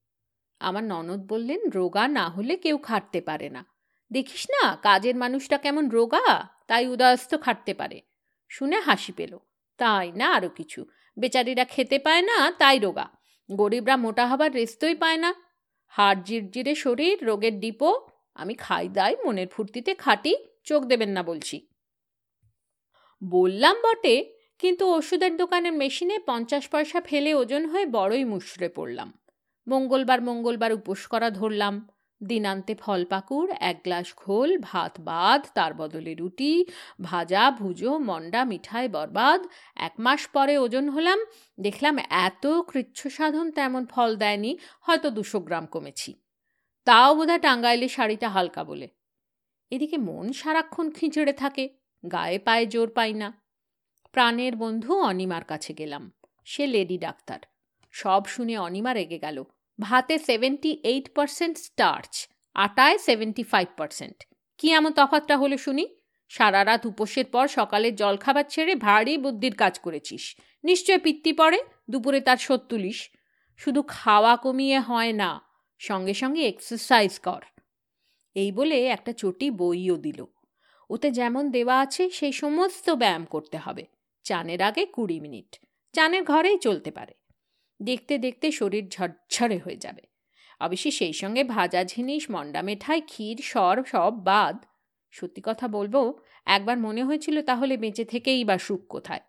আমার 0.61 0.85
ননদ 0.85 1.27
বললেন, 1.27 1.71
রোগা 1.71 2.09
না 2.09 2.29
হলে 2.29 2.57
কেউ 2.57 2.79
খাটতে 2.79 3.21
পারে 3.21 3.51
না। 3.51 3.67
দেখিস 4.13 4.47
না, 4.51 4.77
কাজের 4.77 5.17
মানুষটা 5.17 5.59
কেমন 5.59 5.89
রোগা, 5.89 6.49
তাই 6.67 6.87
উদয়স্ত 6.87 7.41
খাটতে 7.41 7.75
পারে। 7.75 8.03
শুনে 8.49 8.81
হাসি 8.81 9.13
পেল। 9.13 9.39
তাই 9.77 10.13
না 10.13 10.33
আরও 10.33 10.49
কিছু? 10.49 10.87
বেচারিরা 11.19 11.65
খেতে 11.65 11.99
পায় 11.99 12.23
না, 12.23 12.51
তাই 12.51 12.79
রোগা। 12.79 13.09
গরিবরা 13.53 13.97
মোটা 13.97 14.27
হবার 14.27 14.53
রেস্তই 14.53 14.95
পায় 14.95 15.17
না। 15.17 15.35
হাড় 15.91 16.21
জিরজিরে 16.25 16.75
শরীর, 16.75 17.25
রোগের 17.25 17.61
ডিপো, 17.61 18.09
আমি 18.35 18.55
খাই 18.55 18.89
দাই, 18.89 19.17
মনের 19.25 19.49
ফুর্তিতে 19.49 19.95
খাটি, 19.95 20.37
চোখ 20.65 20.85
দেবেন 20.85 21.09
না 21.09 21.23
বলছি। 21.23 21.67
বললাম 23.25 23.77
বটে, 23.83 24.17
কিন্তু 24.59 24.85
ওষুধের 24.95 25.37
দোকানের 25.37 25.73
মেশিনে 25.73 26.19
পঞ্চাশ 26.19 26.69
পয়সা 26.69 27.01
ফেলে 27.01 27.35
ওজন 27.35 27.67
হয়ে 27.67 27.87
বড়ই 27.87 28.25
মুশড়ে 28.25 28.69
পড়লাম। 28.69 29.19
মঙ্গলবার 29.67 30.23
মঙ্গলবার 30.23 30.73
উপোস 30.73 31.07
করা 31.07 31.31
ধরলাম। 31.31 31.75
দিনান্তে 32.27 32.75
ফল 32.75 33.05
পাকুড় 33.05 33.53
এক 33.61 33.81
গ্লাস 33.85 34.15
ঘোল 34.17 34.59
ভাত 34.61 35.01
বাদ, 35.01 35.47
তার 35.55 35.75
বদলে 35.75 36.15
রুটি, 36.15 36.65
ভাজা, 37.03 37.51
ভুজো, 37.51 37.99
মন্ডা, 37.99 38.45
মিঠাই, 38.45 38.89
বরবাদ। 38.89 39.47
এক 39.77 39.93
মাস 39.99 40.27
পরে 40.27 40.59
ওজন 40.59 40.89
হলাম। 40.89 41.25
দেখলাম 41.61 41.99
এত 41.99 42.47
কৃচ্ছ 42.47 43.07
সাধন 43.07 43.51
তেমন 43.51 43.87
ফল 43.87 44.17
দেয়নি, 44.17 44.59
হয়তো 44.81 45.11
দুশো 45.11 45.41
গ্রাম 45.41 45.67
কমেছি। 45.67 46.15
তাও 46.85 47.15
বোধহয় 47.15 47.39
টাঙ্গাইলে 47.39 47.89
শাড়িটা 47.89 48.29
হালকা 48.29 48.65
বলে। 48.65 48.89
এদিকে 49.71 49.97
মন 49.97 50.33
সারাক্ষণ 50.33 50.91
খিঁচড়ে 50.91 51.33
থাকে, 51.33 51.69
গায়ে 52.13 52.39
পায়ে 52.39 52.67
জোর 52.67 52.91
পাই 52.91 53.15
না। 53.15 53.43
প্রাণের 54.13 54.57
বন্ধু 54.57 55.01
অনিমার 55.01 55.45
কাছে 55.45 55.75
গেলাম। 55.75 56.13
সে 56.45 56.67
লেডি 56.67 56.99
ডাক্তার। 56.99 57.41
সব 57.91 58.27
শুনে 58.27 58.59
অনিমা 58.59 58.93
রেগে 58.93 59.19
গেল। 59.19 59.45
ভাতে 59.81 60.19
সেভেন্টি 60.19 60.81
এইট 60.85 61.15
পারসেন্ট 61.15 61.59
স্টার্চ 61.59 62.29
আটায় 62.55 62.99
সেভেন্টি 62.99 63.43
ফাইভ 63.43 63.69
পারসেন্ট 63.77 64.25
কী 64.59 64.73
এমন 64.73 64.93
তফাতটা 64.93 65.37
হলো 65.37 65.57
শুনি? 65.57 65.85
সারা 66.29 66.65
রাত 66.65 66.87
উপোসের 66.87 67.25
পর 67.25 67.49
সকালের 67.49 67.95
জলখাবার 67.95 68.45
ছেড়ে 68.49 68.75
ভারী 68.75 69.19
বুদ্ধির 69.19 69.55
কাজ 69.55 69.79
করেছিস। 69.79 70.37
নিশ্চয় 70.65 70.99
পিত্তি 70.99 71.33
পড়ে? 71.33 71.59
দুপুরে 71.91 72.21
তার 72.21 72.37
শোধ 72.37 72.61
তুলিস 72.61 73.09
শুধু 73.57 73.83
খাওয়া 73.83 74.37
কমিয়ে 74.37 74.79
হয় 74.79 75.13
না, 75.13 75.41
সঙ্গে 75.79 76.15
সঙ্গে 76.15 76.49
এক্সারসাইজ 76.49 77.19
কর। 77.19 77.43
এই 78.35 78.53
বলে 78.53 78.87
একটা 78.87 79.13
চটি 79.13 79.51
বইও 79.51 79.97
দিল। 79.97 80.25
ওতে 80.91 81.11
যেমন 81.11 81.51
দেওয়া 81.51 81.79
আছে 81.79 82.11
সেই 82.11 82.33
সমস্ত 82.33 82.91
ব্যায়াম 82.91 83.25
করতে 83.25 83.57
হবে। 83.57 83.85
চানের 84.25 84.63
আগে 84.63 84.87
কুড়ি 84.87 85.21
মিনিট। 85.21 85.51
চানের 85.93 86.23
ঘরেই 86.25 86.59
চলতে 86.59 86.91
পারে। 86.91 87.20
দেখতে 87.83 88.19
দেখতে 88.19 88.53
শরীর 88.53 88.89
ঝরঝরে 88.89 89.59
হয়ে 89.59 89.77
যাবে। 89.77 90.03
অবশ্যই 90.61 90.91
সেই 90.91 91.13
সঙ্গে 91.13 91.45
ভাজা 91.45 91.85
জিনিস, 91.85 92.31
মন্ডা 92.31 92.63
মেঠাই, 92.63 93.01
ক্ষীর, 93.01 93.39
সর, 93.43 93.85
সব 93.87 94.25
বাদ। 94.25 94.65
সত্যি 95.11 95.43
কথা 95.45 95.69
বলব, 95.69 96.19
একবার 96.47 96.79
মনে 96.79 97.05
হয়েছিল 97.05 97.43
তাহলে 97.43 97.77
বেঁচে 97.77 98.05
থেকেই 98.05 98.45
বা 98.45 98.59
সুখ 98.59 98.87
কোথায়। 98.89 99.21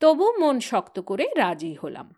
তবু 0.00 0.32
মন 0.32 0.60
শক্ত 0.60 1.00
করে 1.00 1.28
রাজি 1.36 1.74
হলাম। 1.74 2.14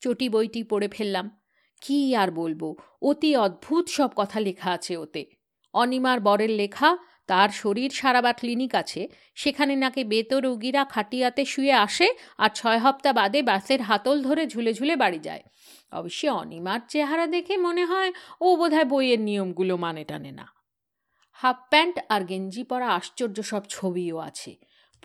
চটি 0.00 0.28
বইটি 0.28 0.62
পড়ে 0.62 0.88
ফেললাম। 0.88 1.40
কি 1.80 2.16
আর 2.16 2.30
বলব, 2.30 2.74
অতি 3.02 3.36
অদ্ভুত 3.36 3.88
সব 3.88 4.10
কথা 4.16 4.40
লেখা 4.40 4.70
আছে 4.70 4.96
ওতে। 4.96 5.26
অনিমার 5.72 6.20
বরের 6.20 6.50
লেখা 6.50 6.98
তার 7.26 7.48
শরীর 7.48 7.90
সারাবার 7.90 8.34
ক্লিনিক 8.38 8.74
আছে, 8.74 9.08
সেখানে 9.34 9.76
নাকি 9.76 10.04
বেত 10.04 10.34
রুগীরা 10.34 10.84
খাটিয়াতে 10.84 11.44
শুয়ে 11.44 11.72
আসে 11.72 12.14
আর 12.38 12.50
ছয় 12.54 12.78
হপ্তা 12.78 13.12
বাদে 13.12 13.42
বাসের 13.42 13.80
হাতল 13.82 14.22
ধরে 14.22 14.46
ঝুলে 14.46 14.74
ঝুলে 14.74 14.96
বাড়ি 14.96 15.18
যায়। 15.18 15.42
অবশ্যই 15.92 16.28
অনিমার 16.28 16.80
চেহারা 16.88 17.26
দেখে 17.26 17.56
মনে 17.56 17.84
হয় 17.84 18.12
ও 18.40 18.56
বোধহয় 18.56 18.84
বইয়ের 18.84 19.20
নিয়মগুলো 19.20 19.76
মানে 19.76 20.04
টানে 20.04 20.32
না। 20.32 20.46
হাফ 21.32 21.56
প্যান্ট 21.70 21.98
আর 22.08 22.24
গেঞ্জি 22.24 22.64
পরা 22.64 22.88
আশ্চর্য 22.88 23.42
সব 23.42 23.62
ছবিও 23.68 24.18
আছে। 24.18 24.56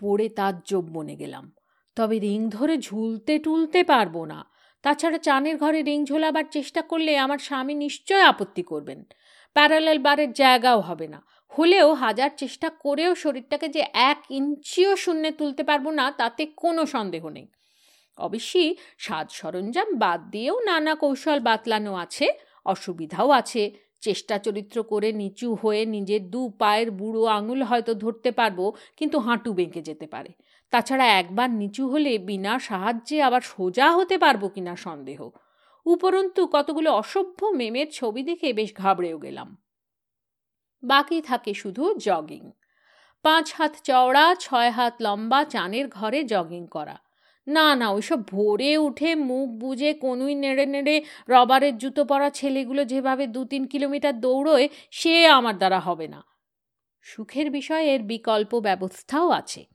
পড়ে 0.01 0.29
তার 0.29 0.53
জব 0.65 0.89
মনে 0.89 1.15
গেলাম। 1.15 1.53
তবে 1.95 2.19
রিং 2.19 2.49
ধরে 2.49 2.77
ঝুলতে 2.77 3.39
টুলতে 3.39 3.83
পারব 3.83 4.25
না। 4.25 4.45
তাছাড়া 4.83 5.17
চানের 5.17 5.57
ঘরে 5.57 5.81
রিং 5.81 6.05
ঝোলাবার 6.05 6.43
চেষ্টা 6.51 6.81
করলে 6.81 7.17
আমার 7.17 7.37
স্বামী 7.37 7.73
নিশ্চয় 7.73 8.21
আপত্তি 8.21 8.63
করবেন। 8.63 9.03
প্যারালাল 9.53 9.99
বারের 9.99 10.31
জায়গাও 10.31 10.81
হবে 10.81 11.07
না। 11.07 11.25
হলেও 11.57 11.93
হাজার 11.93 12.31
চেষ্টা 12.37 12.69
করেও 12.69 13.15
শরীরটাকে 13.15 13.67
যে 13.69 13.83
এক 13.93 14.19
ইঞ্চিও 14.29 14.95
শূন্যে 14.95 15.31
তুলতে 15.31 15.63
পারব 15.63 15.85
না, 15.89 16.11
তাতে 16.11 16.45
কোনো 16.55 16.85
সন্দেহ 16.85 17.29
নেই। 17.29 17.47
অবশ্যই 18.17 18.75
সাজ 18.97 19.27
সরঞ্জাম 19.31 19.89
বাদ 19.97 20.19
দিয়েও 20.29 20.59
নানা 20.59 20.95
কৌশল 20.95 21.39
বাতলানো 21.39 21.95
আছে, 21.95 22.27
অসুবিধাও 22.65 23.29
আছে। 23.29 23.71
চেষ্টা 24.01 24.37
চরিত্র 24.37 24.83
করে 24.83 25.11
নিচু 25.11 25.55
হয়ে 25.55 25.85
নিজের 25.85 26.29
দু 26.29 26.49
পায়ের 26.49 26.91
বুড়ো 26.91 27.25
আঙুল 27.25 27.61
হয়তো 27.63 27.93
ধরতে 27.93 28.31
পারব, 28.31 28.71
কিন্তু 28.97 29.19
হাঁটু 29.19 29.53
বেঁকে 29.53 29.81
যেতে 29.81 30.07
পারে। 30.07 30.31
তাছাড়া 30.73 31.05
একবার 31.05 31.49
নিচু 31.49 31.87
হলে 31.87 32.17
বিনা 32.17 32.59
সাহায্যে 32.59 33.21
আবার 33.21 33.41
সোজা 33.41 33.91
হতে 33.91 34.17
পারব 34.17 34.47
কিনা 34.47 34.75
সন্দেহ। 34.75 35.29
উপরন্তু 35.85 36.47
কতগুলো 36.47 36.91
অসভ্য 36.91 37.45
মেমের 37.45 37.87
ছবি 37.91 38.23
দেখে 38.23 38.53
বেশ 38.53 38.75
ঘাবড়েও 38.75 39.17
গেলাম। 39.17 39.57
বাকি 40.83 41.21
থাকে 41.21 41.53
শুধু 41.53 41.93
জগিং 41.93 42.51
পাঁচ 43.23 43.53
হাত 43.53 43.75
চওড়া, 43.83 44.35
ছয় 44.39 44.69
হাত 44.69 44.93
লম্বা, 45.01 45.43
চানের 45.43 45.87
ঘরে 45.87 46.23
জগিং 46.23 46.67
করা। 46.67 46.97
না 47.47 47.75
না, 47.75 47.89
ওইসব 47.89 48.27
ভোরে 48.27 48.77
উঠে 48.77 49.15
মুখ 49.15 49.49
বুঝে 49.49 49.93
কনুই 49.93 50.35
নেড়ে 50.35 50.65
নেড়ে 50.65 51.03
রবারের 51.29 51.77
জুতো 51.77 52.05
পরা 52.05 52.29
ছেলেগুলো 52.29 52.85
যেভাবে 52.85 53.27
দু 53.27 53.45
তিন 53.45 53.65
কিলোমিটার 53.65 54.19
দৌড়োয়, 54.19 54.69
সে 54.91 55.27
আমার 55.27 55.57
দ্বারা 55.57 55.79
হবে 55.79 56.07
না। 56.07 56.23
সুখের 57.01 57.51
বিষয় 57.51 57.85
এর 57.85 58.03
বিকল্প 58.03 58.59
ব্যবস্থাও 58.59 59.29
আছে। 59.29 59.65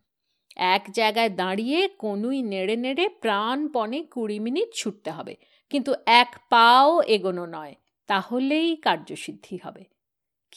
এক 0.56 0.82
জায়গায় 0.90 1.30
দাঁড়িয়ে 1.30 1.88
কনুই 1.98 2.42
নেড়ে 2.42 2.76
নেড়ে 2.76 3.08
প্রাণপণে 3.08 4.02
কুড়ি 4.02 4.38
মিনিট 4.40 4.68
ছুটতে 4.74 5.10
হবে। 5.10 5.36
কিন্তু 5.70 5.94
এক 6.06 6.36
পাও 6.48 7.02
এগোনো 7.02 7.46
নয়, 7.46 7.74
তাহলেই 8.06 8.76
কার্যসিদ্ধি 8.76 9.58
হবে। 9.64 9.93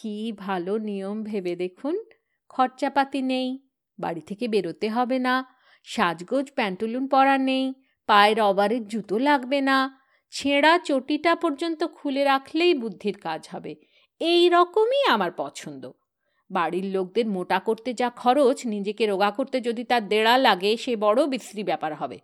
কি 0.02 0.32
ভালো 0.38 0.78
নিয়ম 0.78 1.24
ভেবে 1.24 1.56
দেখুন। 1.56 2.04
খরচাপাতি 2.50 3.22
নেই, 3.22 3.60
বাড়ি 4.00 4.22
থেকে 4.22 4.48
বেরোতে 4.48 4.90
হবে 4.90 5.20
না, 5.20 5.46
সাজগোজ, 5.84 6.52
প্যান্টুলুন 6.52 7.08
পরা 7.08 7.38
নেই, 7.38 7.74
পায়ে 8.08 8.34
রবারের 8.34 8.88
জুতো 8.88 9.18
লাগবে 9.18 9.62
না, 9.62 10.00
ছেঁড়া 10.32 10.80
চটিটা 10.80 11.36
পর্যন্ত 11.36 11.84
খুলে 11.84 12.24
রাখলেই 12.24 12.74
বুদ্ধির 12.74 13.18
কাজ 13.18 13.48
হবে। 13.52 13.76
এই 14.20 14.50
রকমই 14.50 15.04
আমার 15.10 15.32
পছন্দ। 15.38 15.92
বাড়ির 16.50 16.86
লোকদের 16.86 17.28
মোটা 17.28 17.60
করতে 17.60 17.94
যা 17.94 18.10
খরচ, 18.10 18.66
নিজেকে 18.66 19.08
রোগা 19.08 19.32
করতে 19.32 19.62
যদি 19.62 19.84
তার 19.84 20.08
দেড়া 20.08 20.38
লাগে, 20.38 20.78
সে 20.78 20.96
বড় 20.96 21.26
বিশ্রী 21.26 21.64
ব্যাপার 21.64 21.96
হবে। 21.96 22.20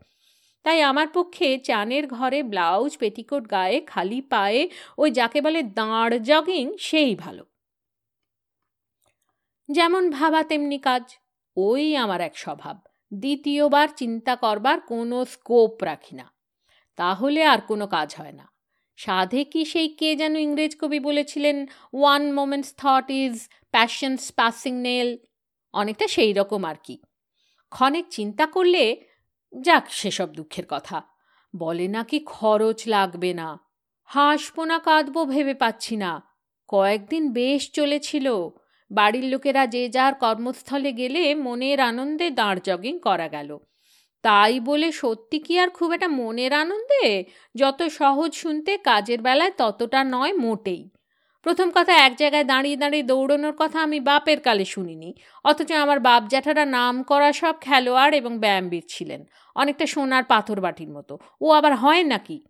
তাই 0.63 0.81
আমার 0.81 1.07
পক্ষে 1.13 1.57
চানের 1.57 2.07
ঘরে 2.07 2.43
ব্লাউজ, 2.43 2.97
পেটিকোট 2.97 3.51
গায়ে, 3.51 3.81
খালি 3.81 4.21
পায়ে, 4.21 4.69
ওই 4.97 5.11
যাকে 5.11 5.41
বলে 5.41 5.63
দাঁড় 5.63 6.19
জগিং, 6.19 6.77
সেই 6.79 7.15
ভালো। 7.15 7.45
যেমন 9.73 10.09
ভাবা 10.09 10.43
তেমনি 10.43 10.77
কাজ। 10.77 11.03
ওই 11.57 11.95
আমার 11.95 12.21
এক 12.21 12.37
স্বভাব। 12.37 12.79
দ্বিতীয়বার 13.13 13.87
চিন্তা 13.95 14.35
করবার 14.35 14.81
কোনো 14.81 15.25
স্কোপ 15.25 15.83
রাখি 15.83 16.15
না। 16.15 16.33
তাহলে 16.95 17.43
আর 17.43 17.61
কোনো 17.61 17.87
কাজ 17.87 18.15
হয় 18.17 18.31
না। 18.31 18.51
সাধে 18.97 19.43
কি 19.43 19.65
সেই 19.65 19.89
কে 19.89 20.15
যেন 20.15 20.35
ইংরেজ 20.35 20.75
কবি 20.81 20.99
বলেছিলেন 20.99 21.67
one 21.93 22.33
moment's 22.33 22.73
thought 22.77 23.11
is 23.11 23.49
passion's 23.71 24.31
passing 24.31 24.81
knell 24.81 25.17
অনেকটা 25.73 26.07
সেই 26.07 26.33
রকম 26.33 26.63
আর 26.63 26.75
কি। 26.83 27.01
ক্ষণেক 27.69 28.05
চিন্তা 28.09 28.45
করলে, 28.45 29.03
যাক 29.61 29.85
সেসব 29.89 30.29
দুঃখের 30.33 30.63
কথা। 30.69 31.01
বলে 31.55 31.87
নাকি 31.87 32.19
খরচ 32.19 32.87
লাগবে 32.87 33.33
না। 33.33 33.59
হাসবো 34.03 34.65
না, 34.65 34.79
কাঁদবো, 34.79 35.25
ভেবে 35.25 35.53
পাচ্ছি 35.53 35.95
না। 35.95 36.21
কয়েকদিন 36.67 37.33
বেশ 37.33 37.71
চলেছিল। 37.71 38.49
বাড়ির 38.91 39.23
লোকেরা 39.23 39.67
যে 39.67 39.89
যার 39.89 40.13
কর্মস্থলে 40.13 40.91
গেলে 40.91 41.35
মনের 41.35 41.79
আনন্দে 41.79 42.29
দাঁড় 42.29 42.59
জগিং 42.63 42.99
করা 42.99 43.27
গেল। 43.27 43.57
তাই 44.21 44.59
বলে 44.59 44.91
সত্যি 44.91 45.39
কি 45.39 45.59
আর 45.59 45.69
খুব 45.69 45.91
একটা 45.91 46.07
মনের 46.07 46.53
আনন্দে? 46.53 47.23
যত 47.55 47.83
সহজ 47.83 48.33
শুনতে 48.33 48.77
কাজের 48.77 49.21
বেলায় 49.21 49.51
ততটা 49.57 50.03
নয়, 50.03 50.33
মোটেই। 50.33 50.89
প্রথম 51.43 51.71
কথা, 51.71 51.93
এক 51.93 52.15
জায়গায় 52.15 52.43
দাঁড়িয়ে 52.43 52.75
দাঁড়িয়ে 52.75 53.03
দৌড়নোর 53.03 53.53
কথা 53.57 53.81
আমি 53.81 53.99
বাপের 53.99 54.39
কালে 54.39 54.65
শুনিনি। 54.65 55.13
অথচ 55.43 55.71
আমার 55.71 55.99
বাপ 55.99 56.27
জ্যাঠারা 56.27 56.65
নাম 56.65 57.03
করা 57.03 57.33
সব 57.33 57.55
খেলোয়াড় 57.61 58.17
এবং 58.17 58.39
ব্যায়ামবীর 58.39 58.83
ছিলেন। 58.87 59.25
অনেকটা 59.55 59.85
সোনার 59.85 60.23
পাথর 60.23 60.61
বাটির 60.61 60.89
মতো। 60.89 61.17
ও 61.41 61.51
আবার 61.51 61.75
হয় 61.75 62.03
নাকি? 62.03 62.43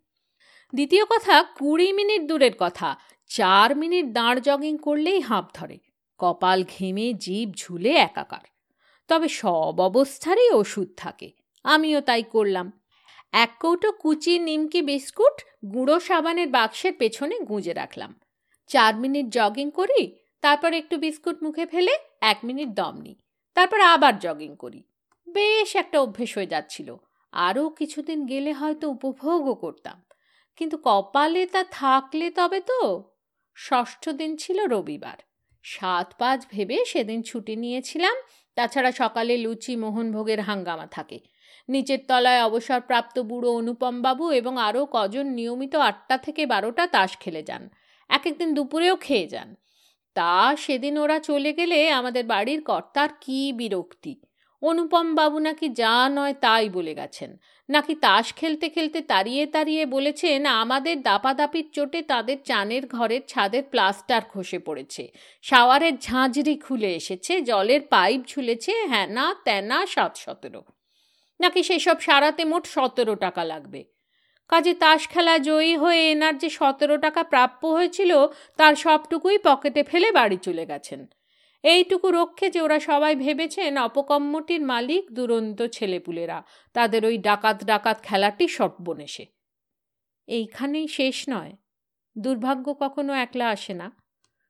দ্বিতীয় 0.75 1.05
কথা, 1.05 1.43
কুড়ি 1.43 1.93
মিনিট 1.93 2.21
দূরের 2.21 2.51
কথা। 2.59 2.95
চার 3.27 3.75
মিনিট 3.75 4.05
দাঁড় 4.05 4.41
জগিং 4.41 4.77
করলেই 4.77 5.19
হাঁপ 5.19 5.45
ধরে। 5.53 5.79
কপাল 6.17 6.63
ঘেমে 6.63 7.13
জীব 7.13 7.49
ঝুলে 7.57 7.89
একাকার। 7.89 8.45
তবে 9.07 9.27
সব 9.27 9.81
অবস্থারই 9.81 10.49
ওষুধ 10.51 10.89
থাকে, 10.97 11.31
আমিও 11.63 12.01
তাই 12.01 12.23
করলাম। 12.23 12.67
এক 13.33 13.51
কৌটো 13.59 13.91
কুচি 13.91 14.39
নিমকি 14.39 14.81
বিস্কুট, 14.81 15.41
গুঁড়ো 15.73 15.99
সাবানের 15.99 16.47
বাক্সের 16.47 16.93
পেছনে 16.93 17.39
গুঁজে 17.39 17.73
রাখলাম। 17.73 18.19
চার 18.67 18.95
মিনিট 18.95 19.25
জগিং 19.29 19.71
করি, 19.71 20.01
তারপর 20.41 20.73
একটু 20.73 20.97
বিস্কুট 20.97 21.43
মুখে 21.43 21.65
ফেলে 21.65 21.93
এক 22.21 22.37
মিনিট 22.43 22.69
দম 22.69 22.95
নিই, 23.01 23.15
তারপর 23.53 23.79
আবার 23.81 24.19
জগিং 24.19 24.55
করি। 24.55 24.83
বেশ 25.27 25.75
একটা 25.75 25.99
অভ্যেস 25.99 26.37
হয়ে 26.37 26.45
যাচ্ছিল, 26.45 26.95
আরও 27.33 27.69
কিছুদিন 27.69 28.25
গেলে 28.25 28.51
হয়তো 28.51 28.89
উপভোগও 28.89 29.55
করতাম। 29.55 30.01
কিন্তু 30.55 30.77
কপালে 30.83 31.45
তা 31.45 31.63
থাকলে 31.71 32.31
তবে 32.31 32.59
তো 32.59 32.79
ষষ্ঠ 33.57 34.09
দিন 34.09 34.37
ছিল 34.37 34.57
রবিবার। 34.65 35.17
সাত 35.63 36.13
পাঁচ 36.19 36.45
ভেবে 36.51 36.85
সেদিন 36.85 37.21
ছুটি 37.21 37.55
নিয়েছিলাম। 37.55 38.15
তাছাড়া 38.55 38.91
সকালে 38.91 39.37
লুচি, 39.37 39.75
মোহনভোগের 39.75 40.39
হাঙ্গামা 40.39 40.87
থাকে। 40.87 41.19
নিচের 41.69 41.99
তলায় 42.07 42.43
অবসরপ্রাপ্ত 42.43 43.19
বুড়ো 43.19 43.51
অনুপম 43.53 44.01
বাবু 44.01 44.31
এবং 44.31 44.57
আরও 44.57 44.87
কজন 44.91 45.27
নিয়মিত 45.27 45.75
আটটা 45.75 46.17
থেকে 46.17 46.45
বারোটা 46.45 46.87
তাস 46.87 47.17
খেলে 47.19 47.43
যান। 47.43 47.69
এক 48.09 48.27
একদিন 48.27 48.53
দুপুরেও 48.53 48.95
খেয়ে 48.95 49.27
যান। 49.27 49.55
তা 50.13 50.55
সেদিন 50.59 50.97
ওরা 50.97 51.19
চলে 51.19 51.53
গেলে 51.53 51.91
আমাদের 51.91 52.25
বাড়ির 52.25 52.61
কর্তার 52.61 53.09
কি 53.21 53.53
বিরক্তি। 53.53 54.21
অনুপম 54.63 55.07
বাবু 55.15 55.39
নাকি 55.39 55.67
যা 55.69 56.09
নয় 56.09 56.33
তাই 56.33 56.69
বলে 56.69 56.93
গেছেন। 56.95 57.31
নাকি 57.69 57.95
তাস 57.95 58.33
খেলতে 58.35 58.69
খেলতে 58.69 59.01
তাড়িয়ে 59.01 59.45
তাড়িয়ে 59.45 59.85
বলেছেন, 59.85 60.45
আমাদের 60.45 61.01
দাপাদাপির 61.01 61.67
চোটে 61.71 62.01
তাদের 62.01 62.37
চানের 62.45 62.87
ঘরের 62.87 63.21
ছাদের 63.27 63.63
প্লাস্টার 63.63 64.21
খসে 64.33 64.59
পড়েছে। 64.59 65.03
শাওয়ারের 65.41 65.95
ঝাঁঝরি 65.97 66.55
খুলে 66.55 66.95
এসেছে, 66.95 67.41
জলের 67.41 67.81
পাইপ 67.89 68.21
ঝুলেছে 68.27 68.73
হ্যানা 68.85 69.35
ত্যানা 69.43 69.85
সাত 69.85 70.13
সতেরো। 70.17 70.61
নাকি 71.39 71.63
সেসব 71.63 71.97
সারাতে 71.99 72.45
মোট 72.45 72.63
সতেরো 72.65 73.15
টাকা 73.15 73.43
লাগবে। 73.43 73.81
কাজে 74.49 74.73
তাস 74.73 75.01
খেলা 75.07 75.37
জয়ী 75.37 75.75
হয়ে 75.75 76.11
এনার 76.11 76.37
যে 76.37 76.49
সতেরো 76.49 76.97
টাকা 76.97 77.23
প্রাপ্য 77.23 77.67
হয়েছিল, 77.67 78.11
তার 78.57 78.75
সবটুকুই 78.75 79.37
পকেটে 79.43 79.83
ফেলে 79.83 80.11
বাড়ি 80.11 80.37
চলে 80.37 80.65
গেছেন। 80.65 81.07
এইটুকু 81.63 82.11
রক্ষে 82.11 82.49
যে 82.49 82.61
ওরা 82.61 82.79
সবাই 82.79 83.15
ভেবেছেন 83.15 83.77
অপকম্মটির 83.77 84.61
মালিক 84.61 85.11
দুরন্ত 85.11 85.61
ছেলেপুলেরা। 85.61 86.43
তাদের 86.73 87.05
ওই 87.05 87.17
ডাকাত 87.17 87.63
ডাকাত 87.63 88.03
খেলাটি 88.03 88.47
সর্বনেশে। 88.47 89.25
এইখানেই 90.27 90.87
শেষ 90.87 91.29
নয়। 91.29 91.57
দুর্ভাগ্য 92.17 92.73
কখনো 92.73 93.13
একলা 93.13 93.49
আসে 93.49 93.73
না। 93.73 93.91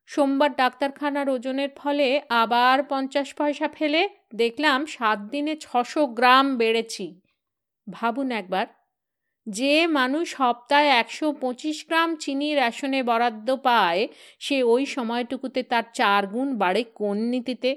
সোমবার 0.08 0.56
ডাক্তারখানার 0.56 1.30
ওজনের 1.30 1.70
ফলে 1.78 2.22
আবার 2.30 2.84
পঞ্চাশ 2.84 3.34
পয়সা 3.34 3.68
ফেলে 3.68 4.10
দেখলাম 4.36 4.86
সাত 4.86 5.20
দিনে 5.20 5.56
ছশো 5.56 6.08
গ্রাম 6.08 6.58
বেড়েছি। 6.58 7.22
ভাবুন 7.92 8.32
একবার 8.32 8.68
যে 9.48 9.88
মানুষ 9.88 10.36
সপ্তাহে 10.36 10.88
একশো 10.88 11.32
পঁচিশ 11.32 11.86
গ্রাম 11.88 12.16
চিনি 12.16 12.56
রেশনে 12.56 13.04
বরাদ্দ 13.04 13.56
পায়, 13.56 14.08
সে 14.40 14.64
ওই 14.64 14.86
সময়টুকুতে 14.86 15.64
তার 15.64 15.84
চার 15.94 16.28
গুণ 16.28 16.58
বাড়ে 16.58 16.84
কোন 16.84 17.18
নীতিতে? 17.18 17.76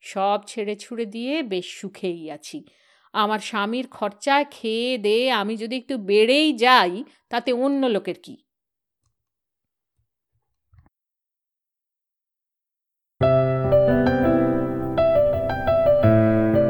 সব 0.00 0.40
ছেড়ে 0.46 0.76
ছুড়ে 0.76 1.04
দিয়ে 1.04 1.42
বেশ 1.42 1.64
সুখেই 1.64 2.30
আছি। 2.30 2.64
আমার 3.12 3.38
স্বামীর 3.38 3.86
খরচা 3.90 4.44
খেয়ে 4.44 4.98
দে 4.98 5.30
আমি 5.30 5.56
যদি 5.56 5.76
একটু 5.76 5.98
বেড়েই 5.98 6.52
যাই, 6.52 7.04
তাতে 7.28 7.52
অন্য 7.52 7.86
লোকের 7.86 8.14
কি? 8.22 8.36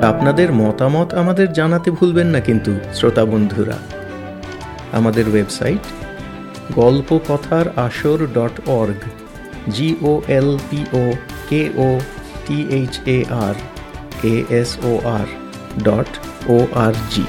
আপনাদের 0.03 0.53
মতামত 0.53 1.15
আমাদের 1.15 1.53
জানাতে 1.53 1.91
ভুলবেন 1.91 2.27
না 2.27 2.41
কিন্তু, 2.41 2.81
শ্রোতা 2.95 3.25
বন্ধুরা। 3.25 4.01
আমাদের 4.93 5.26
ওয়েবসাইট 5.28 5.84
গল্প 6.76 7.09
কথার 7.28 7.66
আসর 7.78 8.18
dot 8.34 8.55
org 8.72 9.01
G O 9.68 10.12
L 10.30 10.51
P O 10.68 11.05
K 11.49 11.62
O 11.78 11.88
T 12.47 12.59
H 12.70 12.95
A 13.09 13.18
R 13.40 13.57
A 14.24 14.34
S 14.53 14.70
O 14.84 14.93
R 15.16 15.28
dot 15.84 16.11
O 16.49 16.57
R 16.76 16.95
G 17.11 17.24